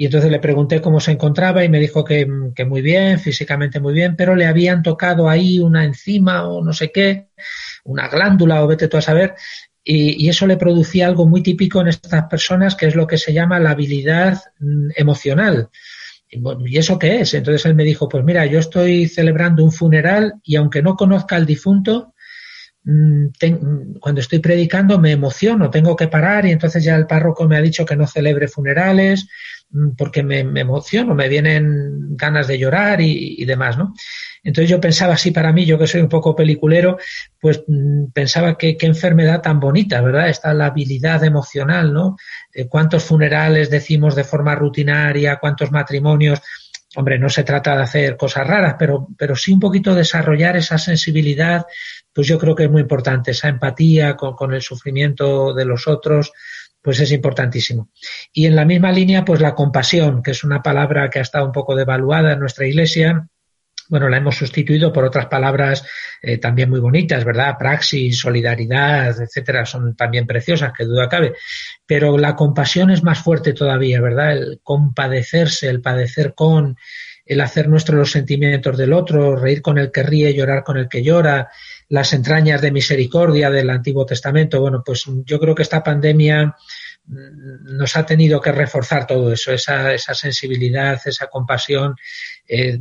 [0.00, 3.92] y entonces le pregunté cómo se encontraba y me dijo que, muy bien, físicamente muy
[3.92, 7.30] bien, pero le habían tocado ahí una enzima o no sé qué,
[7.82, 9.34] una glándula o vete tú a saber,
[9.82, 13.18] y, y, eso le producía algo muy típico en estas personas que es lo que
[13.18, 15.68] se llama la habilidad mm, emocional.
[16.30, 17.34] ¿Y eso qué es?
[17.34, 21.34] Entonces él me dijo, pues mira, yo estoy celebrando un funeral y aunque no conozca
[21.34, 22.14] al difunto,
[22.84, 23.28] mm,
[23.98, 27.62] cuando estoy predicando me emociono, tengo que parar y entonces ya el párroco me ha
[27.62, 29.57] dicho que no celebre funerales mm,
[29.96, 33.94] porque me, emociono, me vienen ganas de llorar y, y demás, ¿no?
[34.42, 36.96] Entonces yo pensaba así para mí, yo que soy un poco peliculero,
[37.40, 40.28] pues mm, pensaba que qué enfermedad tan bonita, ¿verdad?
[40.28, 42.16] Está la habilidad emocional, ¿no?
[42.52, 45.36] Eh, ¿Cuántos funerales decimos de forma rutinaria?
[45.36, 46.40] ¿Cuántos matrimonios?
[46.96, 50.78] Hombre, no se trata de hacer cosas raras, pero, pero sí un poquito desarrollar esa
[50.78, 51.66] sensibilidad,
[52.12, 56.32] pues yo creo que es muy importante, esa empatía con el sufrimiento de los otros,
[56.82, 57.90] pues es importantísimo.
[58.32, 61.46] Y en la misma línea, pues la compasión, que es una palabra que ha estado
[61.46, 63.28] un poco devaluada en nuestra iglesia,
[63.88, 65.84] bueno, la hemos sustituido por otras palabras
[66.20, 67.56] eh, también muy bonitas, ¿verdad?
[67.58, 71.34] Praxis, solidaridad, etcétera, son también preciosas, que duda cabe.
[71.86, 74.32] Pero la compasión es más fuerte todavía, ¿verdad?
[74.32, 76.76] El compadecerse, el padecer con,
[77.24, 80.88] el hacer nuestros los sentimientos del otro, reír con el que ríe, llorar con el
[80.88, 81.48] que llora,
[81.88, 84.60] las entrañas de misericordia del Antiguo Testamento.
[84.60, 86.54] Bueno, pues yo creo que esta pandemia
[87.08, 91.96] nos ha tenido que reforzar todo eso, esa, esa sensibilidad, esa compasión.
[92.46, 92.78] Eh,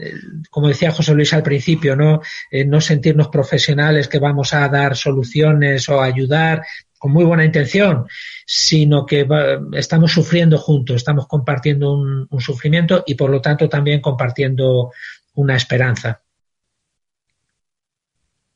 [0.00, 0.14] eh,
[0.50, 2.20] como decía José Luis al principio, ¿no?
[2.50, 6.62] Eh, no sentirnos profesionales que vamos a dar soluciones o ayudar
[6.98, 8.06] con muy buena intención,
[8.46, 9.26] sino que
[9.72, 14.92] estamos sufriendo juntos, estamos compartiendo un sufrimiento y por lo tanto también compartiendo
[15.34, 16.22] una esperanza.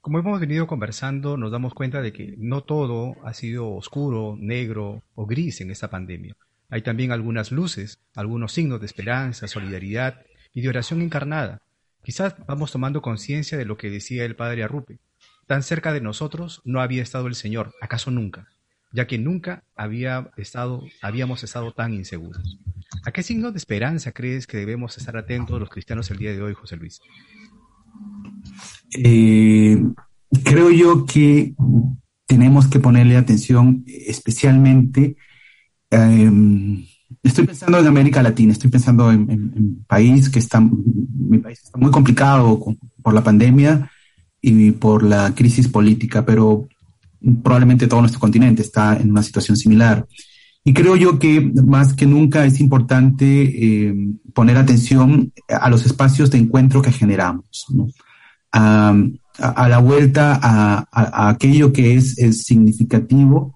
[0.01, 5.03] Como hemos venido conversando, nos damos cuenta de que no todo ha sido oscuro, negro
[5.15, 6.35] o gris en esta pandemia.
[6.71, 10.23] Hay también algunas luces, algunos signos de esperanza, solidaridad
[10.55, 11.61] y de oración encarnada.
[12.03, 15.01] Quizás vamos tomando conciencia de lo que decía el padre Arrupe.
[15.47, 18.49] Tan cerca de nosotros no había estado el Señor, acaso nunca,
[18.93, 22.59] ya que nunca había estado, habíamos estado tan inseguros.
[23.05, 26.41] ¿A qué signos de esperanza crees que debemos estar atentos los cristianos el día de
[26.41, 27.01] hoy, José Luis?
[28.93, 29.83] Eh,
[30.45, 31.55] creo yo que
[32.27, 35.17] tenemos que ponerle atención especialmente.
[35.91, 36.85] Em,
[37.23, 41.79] estoy pensando en América Latina, estoy pensando en, un país que está, mi país está
[41.79, 42.65] muy complicado
[43.03, 43.91] por la pandemia
[44.41, 46.69] y por la crisis política, pero
[47.43, 50.07] probablemente todo nuestro continente está en una situación similar.
[50.65, 56.31] Y creo yo que más que nunca es importante em, poner atención a los espacios
[56.31, 57.67] de encuentro que generamos.
[58.53, 58.95] a,
[59.69, 63.55] la vuelta a, aquello que es, significativo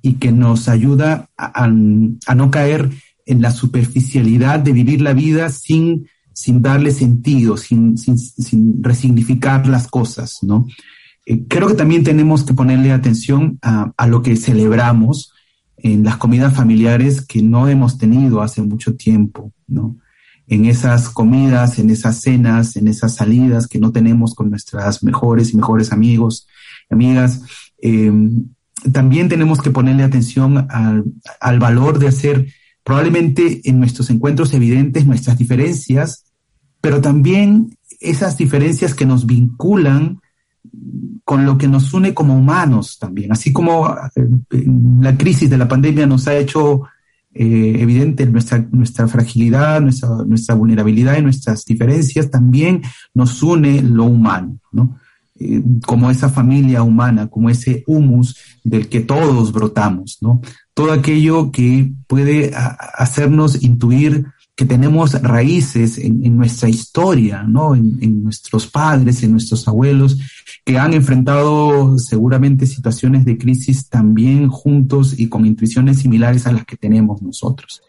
[0.00, 2.90] y que nos ayuda a, no caer
[3.26, 9.88] en la superficialidad de vivir la vida sin, sin darle sentido, sin, sin, resignificar las
[9.88, 10.66] cosas, ¿no?
[11.26, 15.33] Eh, creo que también tenemos que ponerle atención a, lo que celebramos
[15.84, 19.96] en las comidas familiares que no hemos tenido hace mucho tiempo, ¿no?
[20.46, 25.52] en esas comidas, en esas cenas, en esas salidas que no tenemos con nuestras mejores
[25.52, 26.46] y mejores amigos,
[26.90, 27.42] amigas.
[27.80, 28.46] Em,
[28.92, 31.04] también tenemos que ponerle atención al,
[31.40, 32.46] al, valor de hacer
[32.82, 36.24] probablemente en nuestros encuentros evidentes nuestras diferencias,
[36.80, 40.20] pero también esas diferencias que nos vinculan
[41.24, 44.64] con lo que nos une como humanos también, así como eh,
[45.00, 46.82] la crisis de la pandemia nos ha hecho
[47.32, 54.04] eh, evidente nuestra, nuestra fragilidad, nuestra, nuestra vulnerabilidad y nuestras diferencias, también nos une lo
[54.04, 54.98] humano, ¿no?
[55.40, 60.40] Eh, como esa familia humana, como ese humus del que todos brotamos, ¿no?
[60.74, 67.74] Todo aquello que puede hacernos intuir que tenemos raíces en, nuestra historia, ¿no?
[67.74, 70.16] En, nuestros padres, en nuestros abuelos,
[70.64, 76.64] que han enfrentado seguramente situaciones de crisis también juntos y con intuiciones similares a las
[76.64, 77.82] que tenemos nosotros.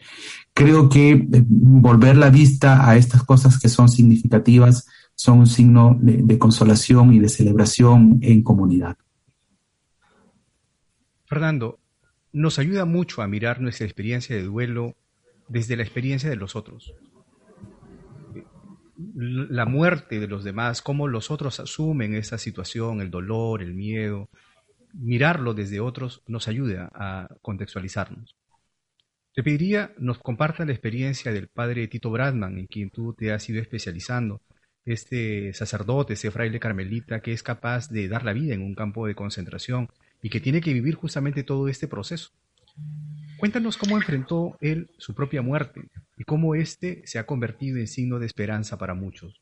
[0.52, 5.96] Creo que eh, volver la vista a estas cosas que son significativas son un signo
[5.98, 8.98] de consolación y de celebración en comunidad.
[11.24, 11.78] Fernando,
[12.32, 14.94] nos ayuda mucho a mirar nuestra experiencia de duelo
[15.48, 16.94] desde la experiencia de los otros.
[19.14, 24.30] La muerte de los demás, cómo los otros asumen esa situación, el dolor, el miedo,
[24.94, 28.34] mirarlo desde otros nos ayuda a contextualizarnos.
[29.34, 33.46] Te pediría nos comparta la experiencia del padre Tito Bradman, en quien tú te has
[33.50, 34.40] ido especializando,
[34.86, 39.06] este sacerdote, ese fraile carmelita que es capaz de dar la vida en un campo
[39.06, 39.88] de concentración
[40.22, 42.30] y que tiene que vivir justamente todo este proceso.
[43.38, 45.82] Cuéntanos cómo enfrentó él su propia muerte
[46.16, 49.40] y cómo éste se ha convertido en signo de esperanza para muchos.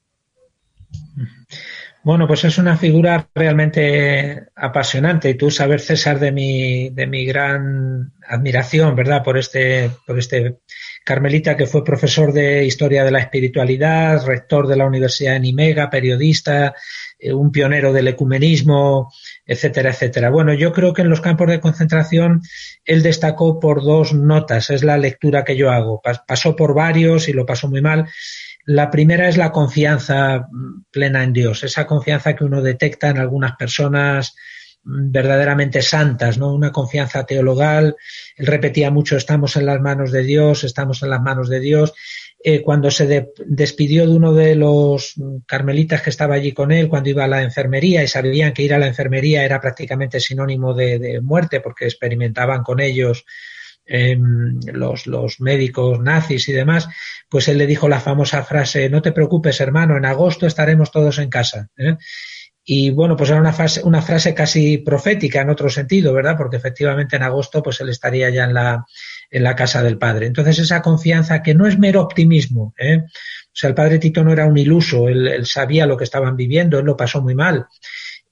[2.04, 7.24] Bueno, pues es una figura realmente apasionante y tú saber, César, de mi, de mi
[7.24, 9.22] gran admiración, ¿verdad?
[9.22, 10.58] Por este, por este
[11.02, 15.88] carmelita que fue profesor de Historia de la Espiritualidad, rector de la Universidad de Nimega,
[15.88, 16.74] periodista,
[17.18, 19.10] eh, un pionero del ecumenismo,
[19.46, 20.28] etcétera, etcétera.
[20.28, 22.42] Bueno, yo creo que en los campos de concentración
[22.84, 26.02] él destacó por dos notas, es la lectura que yo hago.
[26.26, 28.06] Pasó por varios y lo pasó muy mal
[28.66, 30.48] la primera es la confianza
[30.90, 34.34] plena en Dios, esa confianza que uno detecta en algunas personas
[34.84, 36.52] verdaderamente santas, ¿no?
[36.52, 37.96] Una confianza teologal.
[38.36, 41.94] Él repetía mucho, estamos en las manos de Dios, estamos en las manos de Dios.
[42.42, 45.14] Eh, cuando se despidió de uno de los
[45.46, 48.74] carmelitas que estaba allí con él, cuando iba a la enfermería y sabían que ir
[48.74, 53.24] a la enfermería era prácticamente sinónimo de muerte porque experimentaban con ellos
[53.86, 56.88] Em, los, los médicos nazis y demás,
[57.28, 61.18] pues él le dijo la famosa frase, no te preocupes hermano, en agosto estaremos todos
[61.18, 61.68] en casa.
[61.76, 61.96] ¿eh?
[62.64, 66.34] Y bueno, pues era una frase, una frase casi profética en otro sentido, ¿verdad?
[66.38, 68.86] Porque efectivamente en agosto pues él estaría ya en la,
[69.30, 70.26] en la casa del padre.
[70.26, 73.02] Entonces esa confianza que no es mero optimismo, ¿eh?
[73.04, 76.36] O sea, el padre Tito no era un iluso, él, él sabía lo que estaban
[76.36, 77.66] viviendo, él lo pasó muy mal.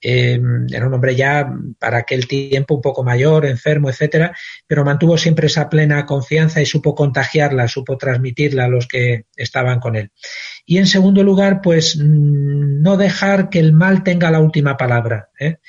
[0.05, 0.37] Eh,
[0.69, 1.49] era un hombre ya
[1.79, 4.35] para aquel tiempo un poco mayor, enfermo, etcétera,
[4.67, 9.79] pero mantuvo siempre esa plena confianza y supo contagiarla, supo transmitirla a los que estaban
[9.79, 10.11] con él.
[10.65, 15.29] Y en segundo lugar, pues mm, no dejar que el mal tenga la última palabra.
[15.39, 15.59] ¿eh?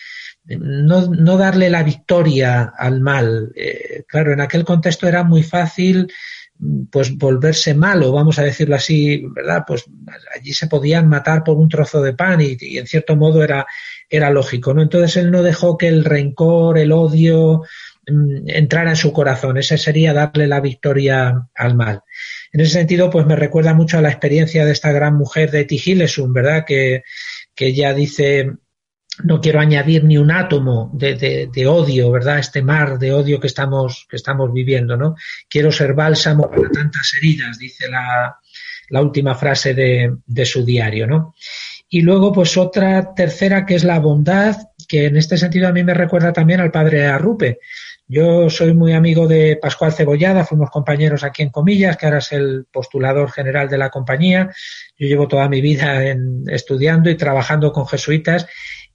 [0.46, 3.52] No, no, darle la victoria al mal.
[3.54, 6.12] Eh, claro, en aquel contexto era muy fácil
[6.90, 9.64] pues volverse malo, vamos a decirlo así, ¿verdad?
[9.66, 9.84] Pues
[10.34, 13.66] allí se podían matar por un trozo de pan y, en cierto modo era,
[14.08, 14.82] era lógico, ¿no?
[14.82, 17.62] Entonces él no dejó que el rencor, el odio
[18.06, 19.58] mm, entrara en su corazón.
[19.58, 22.02] Ese sería darle la victoria al mal.
[22.52, 25.64] En ese sentido, pues me recuerda mucho a la experiencia de esta gran mujer de
[25.64, 26.64] Tigilesum, ¿verdad?
[26.64, 27.02] Que,
[27.54, 28.52] que ella dice,
[29.22, 32.38] no quiero añadir ni un átomo de, de, odio, ¿verdad?
[32.38, 35.14] Este mar de odio que estamos, que estamos viviendo, ¿no?
[35.48, 38.38] Quiero ser bálsamo para tantas heridas, dice la,
[38.88, 41.34] la última frase de, de, su diario, ¿no?
[41.88, 44.56] Y luego, pues otra tercera que es la bondad,
[44.88, 47.60] que en este sentido a mí me recuerda también al padre Arrupe.
[48.06, 52.32] Yo soy muy amigo de Pascual Cebollada, fuimos compañeros aquí en Comillas, que ahora es
[52.32, 54.50] el postulador general de la compañía.
[54.98, 58.46] Yo llevo toda mi vida en, estudiando y trabajando con jesuitas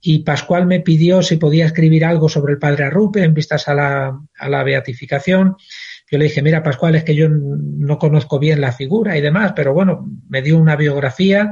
[0.02, 3.74] y Pascual me pidió si podía escribir algo sobre el padre Arrupe en vistas a
[3.74, 5.58] la, a la beatificación.
[6.10, 9.54] Yo le dije, mira, Pascual, es que yo no conozco bien la figura y demás,
[9.56, 11.52] pero bueno, me dio una biografía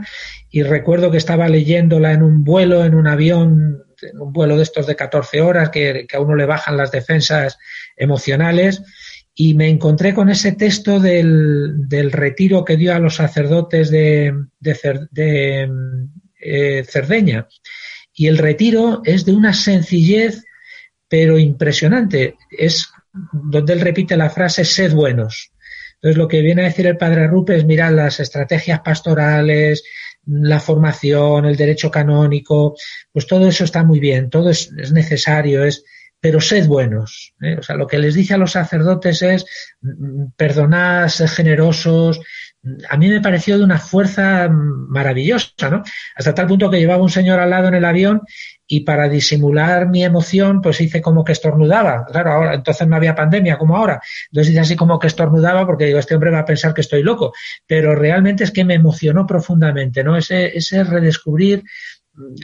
[0.49, 4.63] y recuerdo que estaba leyéndola en un vuelo, en un avión, en un vuelo de
[4.63, 7.59] estos de 14 horas, que, a uno le bajan las defensas
[7.95, 8.81] emocionales,
[9.35, 14.33] y me encontré con ese texto del, del retiro que dio a los sacerdotes de,
[14.59, 15.69] de, de
[16.39, 17.47] eh, Cerdeña
[18.19, 20.43] y el retiro es de una sencillez,
[21.07, 22.35] pero impresionante.
[22.49, 22.89] Es
[23.31, 25.51] donde él repite la frase, sed buenos.
[25.93, 29.83] Entonces, lo que viene a decir el padre Rupe es, las estrategias pastorales,
[30.25, 32.75] la formación, el derecho canónico,
[33.11, 35.83] pues todo eso está muy bien, todo es, necesario, es,
[36.19, 37.35] pero sed buenos.
[37.39, 37.57] ¿eh?
[37.59, 39.45] O sea, lo que les dice a los sacerdotes es,
[39.81, 42.19] mm, perdonad, sed generosos,
[42.89, 45.83] a mí me pareció de una fuerza maravillosa, ¿no?
[46.15, 48.21] Hasta tal punto que llevaba un señor al lado en el avión
[48.67, 52.05] y para disimular mi emoción, pues hice como que estornudaba.
[52.05, 54.01] Claro, ahora, entonces no había pandemia como ahora.
[54.31, 57.03] Entonces hice así como que estornudaba porque digo, este hombre va a pensar que estoy
[57.03, 57.33] loco.
[57.65, 60.17] Pero realmente es que me emocionó profundamente, ¿no?
[60.17, 61.63] Ese, ese redescubrir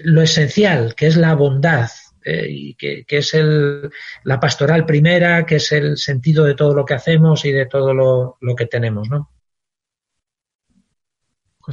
[0.03, 1.89] lo esencial, que es la bondad,
[2.24, 3.89] eh, que, es el,
[4.24, 7.93] la pastoral primera, que es el sentido de todo lo que hacemos y de todo
[7.93, 9.32] lo, lo que tenemos, ¿no?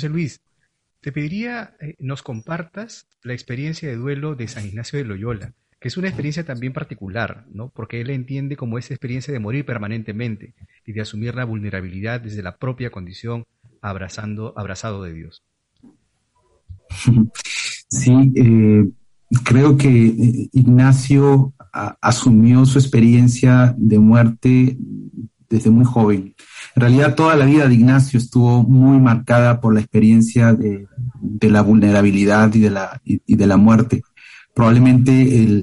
[0.08, 0.40] Luis,
[1.00, 5.88] te pediría eh, nos compartas la experiencia de duelo de San Ignacio de Loyola, que
[5.88, 7.70] es una experiencia también particular, ¿no?
[7.70, 10.54] Porque él entiende como esa experiencia de morir permanentemente
[10.86, 13.46] y de asumir la vulnerabilidad desde la propia condición
[13.80, 15.42] abrazando, abrazado de Dios.
[17.92, 18.88] Sí, eh,
[19.44, 21.52] creo que eh, Ignacio
[22.00, 24.76] asumió su experiencia de muerte
[25.50, 26.34] desde muy joven.
[26.76, 30.86] En realidad toda la vida de Ignacio estuvo muy marcada por la experiencia de,
[31.40, 34.02] la vulnerabilidad y de la, y, de la muerte.
[34.54, 35.62] Probablemente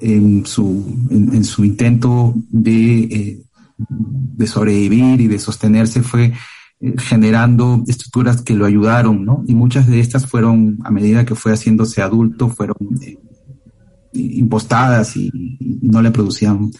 [0.00, 3.42] en, su, en, su intento de, eh,
[3.78, 6.32] de sobrevivir y de sostenerse fue
[6.80, 9.44] eh, generando estructuras que lo ayudaron, ¿no?
[9.46, 13.18] Y muchas de estas fueron, a medida que fue haciéndose adulto, fueron eh,
[14.12, 15.30] impostadas y,
[15.82, 16.72] no le producían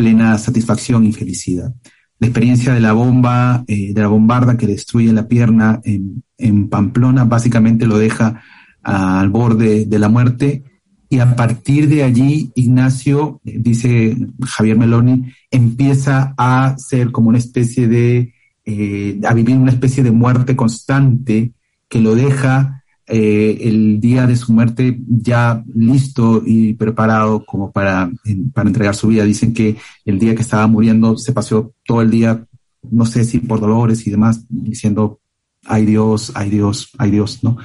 [0.00, 1.74] plena satisfacción y felicidad.
[2.18, 7.24] La experiencia de la bomba, eh, de la bombarda que destruye la pierna en, Pamplona,
[7.24, 8.40] básicamente lo deja
[8.82, 10.64] al borde de la muerte.
[11.10, 17.36] Y a partir de allí, Ignacio, eh, dice Javier Meloni, empieza a ser como una
[17.36, 18.32] especie de,
[18.64, 21.52] eh, a vivir una especie de muerte constante
[21.90, 22.79] que lo deja
[23.10, 28.08] eh, el día de su muerte ya listo y preparado como para,
[28.54, 29.24] para entregar su vida.
[29.24, 32.46] Dicen que el día que estaba muriendo se pasó todo el día,
[32.90, 35.20] no sé si por dolores y demás, diciendo,
[35.66, 37.56] ay Dios, ay Dios, ay Dios, ¿no?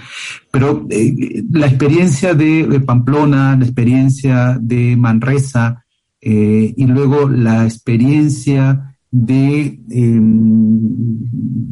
[0.51, 5.85] Pero eh, la experiencia de, Pamplona, la experiencia de Manresa
[6.21, 10.89] eh, y luego la experiencia de, em,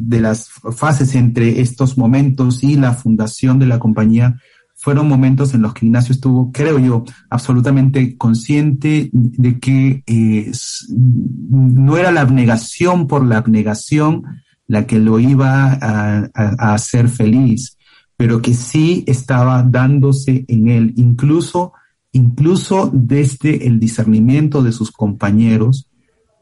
[0.08, 4.40] de las fases entre estos momentos y la fundación de la compañía
[4.74, 10.52] fueron momentos en los que Ignacio estuvo, creo yo, absolutamente consciente de que eh,
[10.88, 14.24] no era la abnegación por la abnegación
[14.66, 17.76] la que lo iba a, a hacer feliz,
[18.16, 21.74] pero que sí estaba dándose en él, incluso,
[22.12, 25.90] incluso desde el discernimiento de sus compañeros,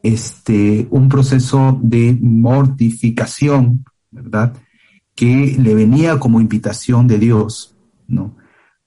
[0.03, 4.53] este, un proceso de mortificación, ¿verdad?
[5.15, 7.75] Que le venía como invitación de Dios,
[8.07, 8.35] ¿no?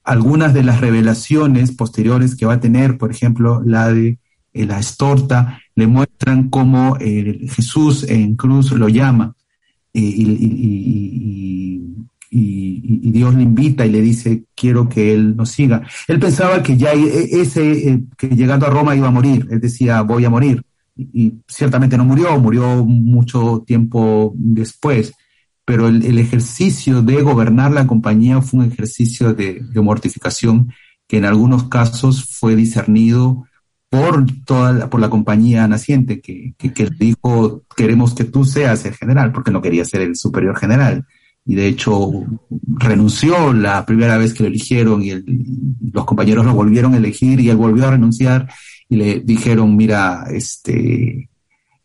[0.05, 4.19] Algunas de las revelaciones posteriores que va a tener, por ejemplo, la de
[4.53, 9.35] eh, la estorta, le muestran cómo eh, Jesús en cruz lo llama
[9.93, 11.83] eh, y,
[12.29, 15.83] Dios le invita y le dice, quiero que él nos siga.
[16.07, 20.27] Él pensaba que ya ese, que llegando a Roma iba a morir, él decía, voy
[20.27, 20.63] a morir
[20.97, 25.13] y ciertamente no murió, murió mucho tiempo después,
[25.65, 30.73] pero el, ejercicio de gobernar la compañía fue un ejercicio de, mortificación
[31.07, 33.45] que en algunos casos fue discernido
[33.91, 38.95] por toda la, por la compañía naciente que, que, dijo queremos que tú seas el
[38.95, 41.05] general porque no quería ser el superior general.
[41.49, 42.11] Y de hecho
[42.77, 45.13] renunció la primera vez que lo eligieron y
[45.93, 48.49] los compañeros lo volvieron a elegir y él volvió a renunciar
[48.89, 51.29] y le dijeron, mira, este,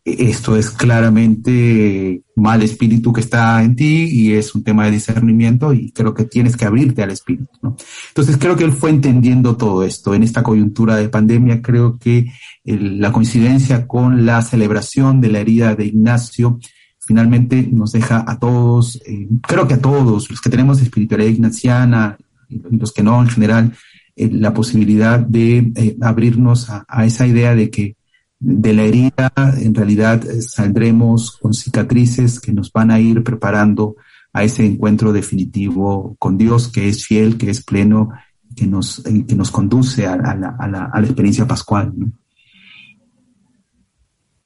[0.03, 5.73] esto es claramente mal espíritu que está en ti y es un tema de discernimiento
[5.73, 7.51] y creo que tienes que abrirte al espíritu.
[7.61, 7.75] ¿no?
[8.09, 10.15] Entonces creo que él fue entendiendo todo esto.
[10.15, 12.31] En esta coyuntura de pandemia creo que
[12.63, 16.59] la coincidencia con la celebración de la herida de Ignacio
[16.99, 22.17] finalmente nos deja a todos, eh, creo que a todos los que tenemos espiritualidad ignaciana
[22.47, 23.73] y los que no en general,
[24.15, 27.95] eh, la posibilidad de eh, abrirnos a, esa idea de que
[28.39, 33.95] de la herida en realidad eh, saldremos con cicatrices que nos van a ir preparando
[34.33, 38.09] a ese encuentro definitivo con Dios que es fiel, que es pleno,
[38.55, 41.93] que nos, que nos conduce a, la, a, la, a la, experiencia pascual.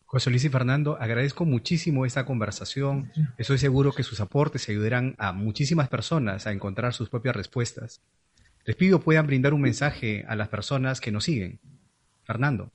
[0.05, 3.11] José Luis y Fernando, agradezco muchísimo esta conversación.
[3.38, 8.01] Estoy seguro que sus aportes ayudarán a muchísimas personas a encontrar sus propias respuestas.
[8.66, 11.59] Les pido puedan brindar un mensaje a las personas que nos siguen.
[12.24, 12.72] Fernando.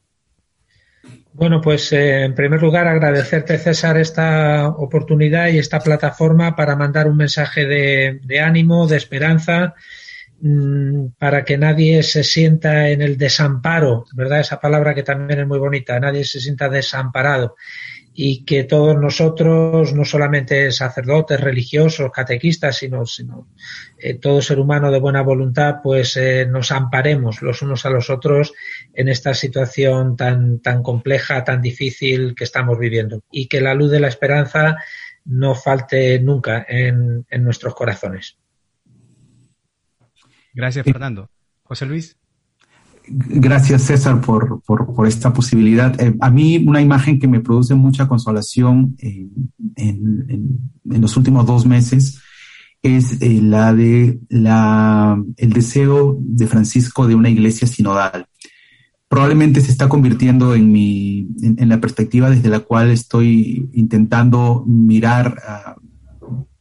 [1.32, 7.08] Bueno, pues eh, en primer lugar agradecerte, César, esta oportunidad y esta plataforma para mandar
[7.08, 9.74] un mensaje de, ánimo, de esperanza,
[10.40, 14.40] mm, para que nadie se sienta en el desamparo, ¿verdad?
[14.40, 17.56] Esa palabra que también es muy bonita, nadie se sienta desamparado
[18.12, 23.48] y que todos nosotros, no solamente sacerdotes, religiosos, catequistas, sino, sino
[23.98, 28.10] eh, todo ser humano de buena voluntad, pues eh, nos amparemos los unos a los
[28.10, 28.52] otros
[28.94, 33.22] en esta situación tan, tan compleja, tan difícil que estamos viviendo.
[33.30, 34.76] Y que la luz de la esperanza
[35.24, 38.36] no falte nunca en, en nuestros corazones.
[40.52, 41.30] Gracias, Fernando.
[41.62, 42.19] José Luis.
[43.12, 46.00] Gracias, César, por, por, esta posibilidad.
[46.00, 52.20] Eh, a mí una imagen que me produce mucha consolación en, los últimos dos meses
[52.82, 58.26] es eh, la de la, el deseo de Francisco de una iglesia sinodal.
[59.08, 65.34] Probablemente se está convirtiendo en, mi, en, la perspectiva desde la cual estoy intentando mirar,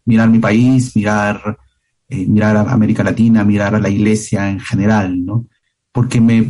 [0.04, 1.60] mirar mi país, mirar,
[2.08, 5.46] eh, mirar a América Latina, mirar a la iglesia en general, ¿no?
[5.92, 6.44] Porque me,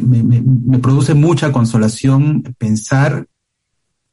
[0.80, 3.28] produce mucha consolación pensar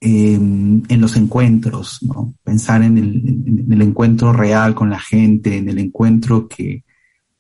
[0.01, 2.35] en los encuentros, ¿no?
[2.45, 6.85] pensar en el, encuentro real con la gente, en el encuentro que,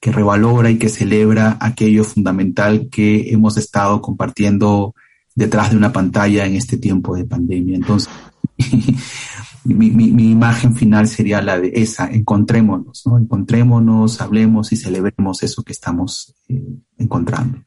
[0.00, 4.94] que revalora y que celebra aquello fundamental que hemos estado compartiendo
[5.34, 7.76] detrás de una pantalla en este tiempo de pandemia.
[7.76, 8.10] Entonces,
[9.64, 13.18] mi, mi, imagen final sería la de esa, encontrémonos, ¿no?
[13.18, 17.58] encontrémonos, hablemos y celebremos eso que estamos eh, encontrando.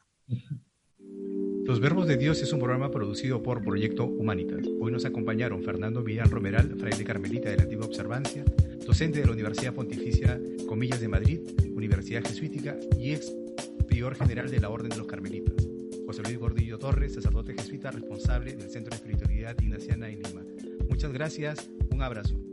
[1.65, 4.65] Los Verbos de Dios es un programa producido por Proyecto Humanitas.
[4.80, 8.43] Hoy nos acompañaron Fernando Millán Romeral, fraile carmelita de la Antigua Observancia,
[8.86, 11.41] docente de la Universidad Pontificia Comillas de Madrid,
[11.75, 13.36] Universidad Jesuítica y ex
[13.88, 15.67] prior general de la Orden de los Carmelitas.
[16.05, 20.43] José Luis Gordillo Torres, sacerdote jesuita responsable del Centro de Espiritualidad Ignaciana en Lima.
[20.89, 22.48] Muchas gracias, un abrazo.